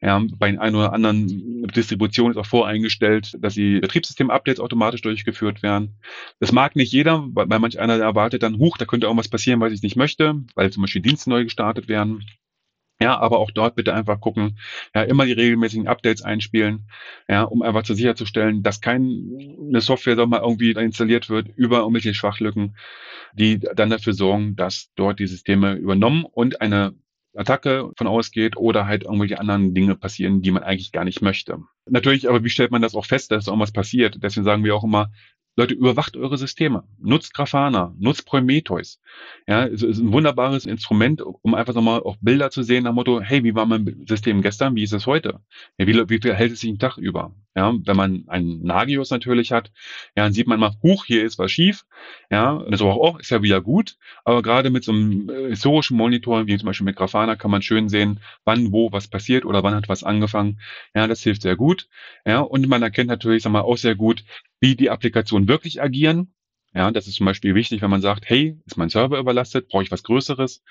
Ja, 0.02 0.22
bei 0.38 0.52
den 0.52 0.60
ein 0.60 0.76
oder 0.76 0.94
anderen 0.94 1.66
Distributionen 1.76 2.34
ist 2.34 2.38
auch 2.38 2.46
voreingestellt, 2.46 3.36
dass 3.40 3.54
die 3.54 3.80
Betriebssystem-Updates 3.80 4.60
automatisch 4.60 5.02
durchgeführt 5.02 5.64
werden. 5.64 5.96
Das 6.40 6.52
mag 6.52 6.76
nicht 6.76 6.92
jeder, 6.92 7.26
weil 7.34 7.48
manch 7.48 7.80
einer 7.80 7.96
erwartet 7.96 8.44
dann, 8.44 8.60
huch, 8.60 8.78
da 8.78 8.86
könnte 8.86 9.08
irgendwas 9.08 9.30
passieren, 9.30 9.62
was 9.62 9.72
ich 9.72 9.82
nicht 9.82 9.96
möchte, 9.96 10.44
weil 10.54 10.72
zum 10.72 10.84
Beispiel 10.84 11.02
Dienste 11.02 11.30
neu 11.30 11.46
gestartet 11.46 11.88
werden. 11.88 12.24
Ja, 13.02 13.20
aber 13.20 13.40
auch 13.40 13.52
dort 13.52 13.76
bitte 13.76 13.94
einfach 13.94 14.22
gucken, 14.22 14.58
ja, 14.94 15.04
immer 15.04 15.26
die 15.26 15.34
regelmäßigen 15.34 15.88
Updates 15.88 16.24
einspielen, 16.24 16.88
ja, 17.28 17.44
um 17.44 17.62
einfach 17.62 17.84
zu 17.84 17.94
sicherzustellen, 17.94 18.64
dass 18.64 18.80
keine 18.80 19.82
Software 19.82 20.16
doch 20.16 20.28
mal 20.28 20.40
irgendwie 20.40 20.72
installiert 20.72 21.30
wird 21.30 21.50
über 21.58 21.80
irgendwelche 21.80 22.14
Schwachlücken, 22.14 22.78
die 23.34 23.60
dann 23.60 23.90
dafür 23.90 24.14
sorgen, 24.14 24.56
dass 24.56 24.92
dort 24.96 25.20
die 25.20 25.28
Systeme 25.28 25.74
übernommen 25.74 26.24
und 26.24 26.62
eine 26.62 26.96
Attacke 27.36 27.92
von 27.98 28.08
ausgeht 28.08 28.56
oder 28.56 28.88
halt 28.88 29.04
irgendwelche 29.04 29.40
anderen 29.40 29.74
Dinge 29.74 29.96
passieren, 29.96 30.42
die 30.42 30.52
man 30.52 30.64
eigentlich 30.64 30.94
gar 30.94 31.04
nicht 31.04 31.22
möchte. 31.22 31.60
Natürlich, 31.86 32.30
aber 32.30 32.44
wie 32.46 32.50
stellt 32.50 32.72
man 32.72 32.82
das 32.82 32.96
auch 32.96 33.06
fest, 33.06 33.32
dass 33.32 33.48
irgendwas 33.48 33.74
passiert? 33.74 34.18
Deswegen 34.24 34.46
sagen 34.46 34.64
wir 34.64 34.74
auch 34.74 34.86
immer, 34.86 35.12
Leute, 35.58 35.74
überwacht 35.74 36.18
eure 36.18 36.38
Systeme. 36.38 36.84
Nutzt 37.00 37.34
Grafana, 37.34 37.96
nutzt 37.98 38.26
Prometheus. 38.26 39.00
Ja, 39.48 39.66
es 39.66 39.84
ist 39.84 40.00
ein 40.00 40.12
wunderbares 40.12 40.66
Instrument, 40.66 41.22
um 41.22 41.56
einfach 41.56 41.74
nochmal 41.74 42.02
auch 42.02 42.18
Bilder 42.20 42.52
zu 42.52 42.62
sehen 42.62 42.84
nach 42.84 42.92
dem 42.92 42.96
Motto, 42.96 43.22
hey, 43.22 43.44
wie 43.44 43.56
war 43.56 43.66
mein 43.66 44.06
System 44.06 44.42
gestern, 44.42 44.76
wie 44.76 44.84
ist 44.84 44.92
es 44.92 45.06
heute? 45.06 45.40
Ja, 45.78 45.88
wie, 45.88 45.94
wie 46.10 46.34
hält 46.34 46.52
es 46.52 46.60
sich 46.60 46.70
den 46.70 46.80
Tag 46.80 46.98
über? 46.98 47.34
Ja, 47.56 47.74
wenn 47.86 47.96
man 47.96 48.26
einen 48.28 48.64
Nagios 48.64 49.12
natürlich 49.12 49.54
hat, 49.54 49.72
ja, 50.18 50.24
dann 50.24 50.34
sieht 50.34 50.48
man 50.48 50.60
mal, 50.60 50.74
huch, 50.84 51.06
hier 51.06 51.24
ist 51.24 51.40
was 51.40 51.52
schief. 51.52 51.86
Ja, 52.30 52.62
das 52.70 52.82
auch, 52.82 52.98
oh, 52.98 53.18
ist 53.18 53.32
ja 53.32 53.42
wieder 53.42 53.62
gut. 53.62 53.98
Aber 54.26 54.42
gerade 54.42 54.70
mit 54.70 54.84
so 54.84 54.92
einem 54.92 55.30
äh, 55.30 55.50
historischen 55.50 55.96
Monitor, 55.96 56.48
wie 56.48 56.58
zum 56.58 56.66
Beispiel 56.66 56.86
mit 56.86 56.98
Grafana, 56.98 57.38
kann 57.38 57.52
man 57.52 57.62
schön 57.62 57.88
sehen, 57.88 58.20
wann, 58.44 58.74
wo 58.74 58.92
was 58.92 59.08
passiert 59.08 59.46
oder 59.46 59.64
wann 59.64 59.74
hat 59.74 59.88
was 59.88 60.04
angefangen. 60.04 60.60
Ja, 60.94 61.08
das 61.08 61.24
hilft 61.24 61.44
sehr 61.44 61.56
gut. 61.56 61.88
Ja, 62.26 62.42
und 62.42 62.68
man 62.68 62.84
erkennt 62.84 63.08
natürlich, 63.08 63.44
sag 63.44 63.54
mal, 63.54 63.62
auch 63.62 63.78
sehr 63.78 63.96
gut, 63.96 64.26
wie 64.66 64.76
die 64.76 64.90
Applikationen 64.90 65.48
wirklich 65.48 65.80
agieren. 65.80 66.34
Ja, 66.74 66.90
das 66.90 67.06
ist 67.06 67.18
zum 67.18 67.28
Beispiel 67.28 67.54
wichtig, 67.54 67.84
wenn 67.84 67.92
man 67.92 68.02
sagt, 68.02 68.28
hey, 68.28 68.60
ist 68.66 68.78
mein 68.78 68.90
Server 68.90 69.20
überlastet, 69.20 69.68
brauche 69.68 69.84
ich 69.84 69.92
was 69.92 70.02
Größeres. 70.02 70.64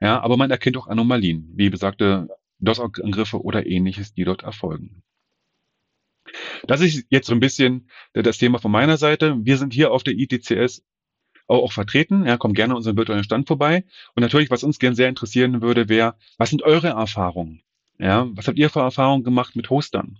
Ja, 0.00 0.20
aber 0.22 0.38
man 0.38 0.50
erkennt 0.50 0.78
auch 0.78 0.86
Anomalien, 0.86 1.52
wie 1.54 1.68
besagte 1.68 2.28
DOS-Angriffe 2.60 3.42
oder 3.42 3.66
ähnliches, 3.66 4.14
die 4.14 4.24
dort 4.24 4.44
erfolgen. 4.44 5.02
Das 6.66 6.80
ist 6.80 7.04
jetzt 7.10 7.26
so 7.26 7.34
ein 7.34 7.40
bisschen 7.40 7.90
das 8.14 8.38
Thema 8.38 8.58
von 8.58 8.70
meiner 8.70 8.96
Seite. 8.96 9.36
Wir 9.42 9.58
sind 9.58 9.74
hier 9.74 9.92
auf 9.92 10.02
der 10.02 10.14
ITCS 10.14 10.82
auch, 11.46 11.70
vertreten. 11.70 12.24
Ja, 12.24 12.38
kommt 12.38 12.56
gerne 12.56 12.74
unseren 12.74 12.96
virtuellen 12.96 13.24
Stand 13.24 13.46
vorbei. 13.46 13.84
Und 14.14 14.22
natürlich, 14.22 14.50
was 14.50 14.64
uns 14.64 14.78
gerne 14.78 14.96
sehr 14.96 15.10
interessieren 15.10 15.60
würde, 15.60 15.90
wäre, 15.90 16.16
was 16.38 16.48
sind 16.48 16.62
eure 16.62 16.88
Erfahrungen? 16.88 17.62
Ja, 17.98 18.26
was 18.32 18.48
habt 18.48 18.58
ihr 18.58 18.70
für 18.70 18.80
Erfahrungen 18.80 19.22
gemacht 19.22 19.54
mit 19.54 19.68
Hostern? 19.68 20.18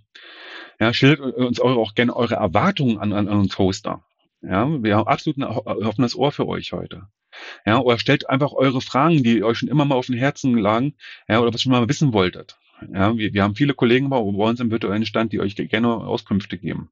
Ja, 0.79 0.93
schildert 0.93 1.35
uns 1.35 1.59
eure, 1.59 1.79
auch 1.79 1.95
gerne 1.95 2.15
eure 2.15 2.35
Erwartungen 2.35 2.97
an, 2.97 3.13
an, 3.13 3.27
an 3.27 3.39
uns 3.39 3.57
Hoster. 3.57 4.03
Ja, 4.41 4.67
wir 4.83 4.95
haben 4.95 5.07
absolut 5.07 5.37
ein 5.37 5.43
offenes 5.43 6.15
Ohr 6.15 6.31
für 6.31 6.47
euch 6.47 6.73
heute. 6.73 7.07
Ja, 7.65 7.79
oder 7.79 7.97
stellt 7.97 8.29
einfach 8.29 8.53
eure 8.53 8.81
Fragen, 8.81 9.23
die 9.23 9.43
euch 9.43 9.57
schon 9.57 9.69
immer 9.69 9.85
mal 9.85 9.95
auf 9.95 10.05
dem 10.05 10.15
Herzen 10.15 10.57
lagen, 10.57 10.95
ja, 11.27 11.39
oder 11.39 11.53
was 11.53 11.61
ihr 11.61 11.63
schon 11.63 11.71
mal 11.71 11.89
wissen 11.89 12.13
wolltet. 12.13 12.57
Ja, 12.93 13.17
wir, 13.17 13.33
wir 13.33 13.43
haben 13.43 13.55
viele 13.55 13.73
Kollegen 13.73 14.09
bei 14.09 14.17
uns 14.17 14.59
im 14.59 14.71
virtuellen 14.71 15.05
Stand, 15.05 15.33
die 15.33 15.39
euch 15.39 15.55
gerne 15.55 15.89
Auskünfte 15.89 16.57
geben. 16.57 16.91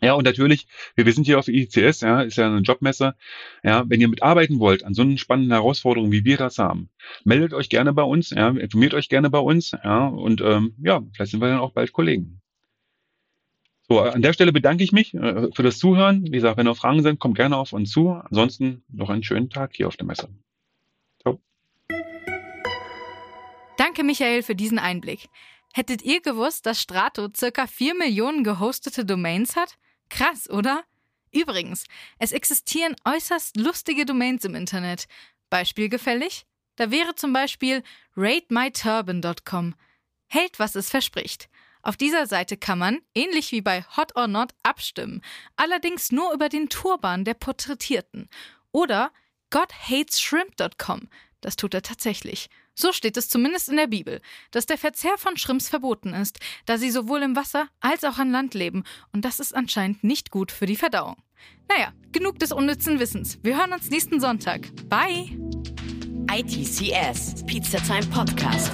Ja, 0.00 0.12
und 0.12 0.24
natürlich, 0.24 0.66
wir, 0.94 1.06
wir 1.06 1.12
sind 1.12 1.24
hier 1.24 1.38
auf 1.38 1.48
ICS, 1.48 2.02
ja, 2.02 2.20
ist 2.20 2.36
ja 2.36 2.46
eine 2.46 2.60
Jobmesse. 2.60 3.14
Ja, 3.62 3.88
wenn 3.88 4.00
ihr 4.00 4.08
mitarbeiten 4.08 4.58
wollt 4.58 4.84
an 4.84 4.92
so 4.92 5.02
einer 5.02 5.16
spannenden 5.16 5.52
Herausforderung, 5.52 6.12
wie 6.12 6.24
wir 6.24 6.36
das 6.36 6.58
haben, 6.58 6.90
meldet 7.24 7.54
euch 7.54 7.70
gerne 7.70 7.92
bei 7.94 8.02
uns, 8.02 8.30
ja, 8.30 8.48
informiert 8.48 8.92
euch 8.94 9.08
gerne 9.08 9.30
bei 9.30 9.38
uns, 9.38 9.70
ja, 9.70 10.06
und 10.08 10.42
ähm, 10.42 10.74
ja, 10.82 11.02
vielleicht 11.14 11.30
sind 11.30 11.40
wir 11.40 11.48
dann 11.48 11.60
auch 11.60 11.72
bald 11.72 11.92
Kollegen. 11.92 12.42
So, 13.88 14.00
an 14.00 14.20
der 14.20 14.32
Stelle 14.32 14.52
bedanke 14.52 14.82
ich 14.82 14.92
mich 14.92 15.14
äh, 15.14 15.48
für 15.54 15.62
das 15.62 15.78
Zuhören. 15.78 16.24
Wie 16.24 16.30
gesagt, 16.30 16.56
wenn 16.56 16.66
noch 16.66 16.76
Fragen 16.76 17.02
sind, 17.02 17.20
kommt 17.20 17.36
gerne 17.36 17.56
auf 17.56 17.72
uns 17.72 17.90
zu. 17.90 18.10
Ansonsten 18.10 18.82
noch 18.88 19.10
einen 19.10 19.22
schönen 19.22 19.48
Tag 19.48 19.74
hier 19.74 19.86
auf 19.86 19.96
der 19.96 20.06
Messe. 20.06 20.28
Ciao. 21.20 21.40
Danke, 23.76 24.02
Michael, 24.02 24.42
für 24.42 24.56
diesen 24.56 24.80
Einblick. 24.80 25.28
Hättet 25.72 26.02
ihr 26.02 26.20
gewusst, 26.20 26.66
dass 26.66 26.80
Strato 26.80 27.28
circa 27.36 27.66
4 27.66 27.94
Millionen 27.94 28.42
gehostete 28.42 29.04
Domains 29.04 29.54
hat? 29.54 29.76
Krass, 30.08 30.50
oder? 30.50 30.82
Übrigens, 31.32 31.84
es 32.18 32.32
existieren 32.32 32.96
äußerst 33.04 33.56
lustige 33.56 34.04
Domains 34.04 34.44
im 34.44 34.54
Internet. 34.54 35.06
Beispielgefällig? 35.48 36.46
Da 36.76 36.90
wäre 36.90 37.14
zum 37.14 37.32
Beispiel 37.32 37.82
ratemyturban.com. 38.16 39.74
Hält, 40.28 40.58
was 40.58 40.74
es 40.74 40.90
verspricht. 40.90 41.48
Auf 41.86 41.96
dieser 41.96 42.26
Seite 42.26 42.56
kann 42.56 42.80
man, 42.80 42.98
ähnlich 43.14 43.52
wie 43.52 43.60
bei 43.60 43.84
Hot 43.96 44.16
or 44.16 44.26
Not, 44.26 44.50
abstimmen, 44.64 45.22
allerdings 45.54 46.10
nur 46.10 46.32
über 46.32 46.48
den 46.48 46.68
Turban 46.68 47.24
der 47.24 47.34
Porträtierten. 47.34 48.28
Oder 48.72 49.12
GodHatesShrimp.com, 49.50 51.08
das 51.42 51.54
tut 51.54 51.74
er 51.74 51.82
tatsächlich. 51.82 52.50
So 52.74 52.92
steht 52.92 53.16
es 53.16 53.28
zumindest 53.28 53.68
in 53.68 53.76
der 53.76 53.86
Bibel, 53.86 54.20
dass 54.50 54.66
der 54.66 54.78
Verzehr 54.78 55.16
von 55.16 55.36
Shrimps 55.36 55.68
verboten 55.68 56.12
ist, 56.12 56.40
da 56.64 56.76
sie 56.76 56.90
sowohl 56.90 57.22
im 57.22 57.36
Wasser 57.36 57.68
als 57.78 58.02
auch 58.02 58.18
an 58.18 58.32
Land 58.32 58.54
leben, 58.54 58.82
und 59.12 59.24
das 59.24 59.38
ist 59.38 59.54
anscheinend 59.54 60.02
nicht 60.02 60.32
gut 60.32 60.50
für 60.50 60.66
die 60.66 60.74
Verdauung. 60.74 61.14
Naja, 61.68 61.92
genug 62.10 62.40
des 62.40 62.50
unnützen 62.50 62.98
Wissens. 62.98 63.38
Wir 63.44 63.56
hören 63.56 63.72
uns 63.72 63.90
nächsten 63.90 64.20
Sonntag. 64.20 64.62
Bye! 64.88 65.38
ITCS, 66.28 67.46
Pizza 67.46 67.78
Time 67.78 68.06
Podcast. 68.06 68.72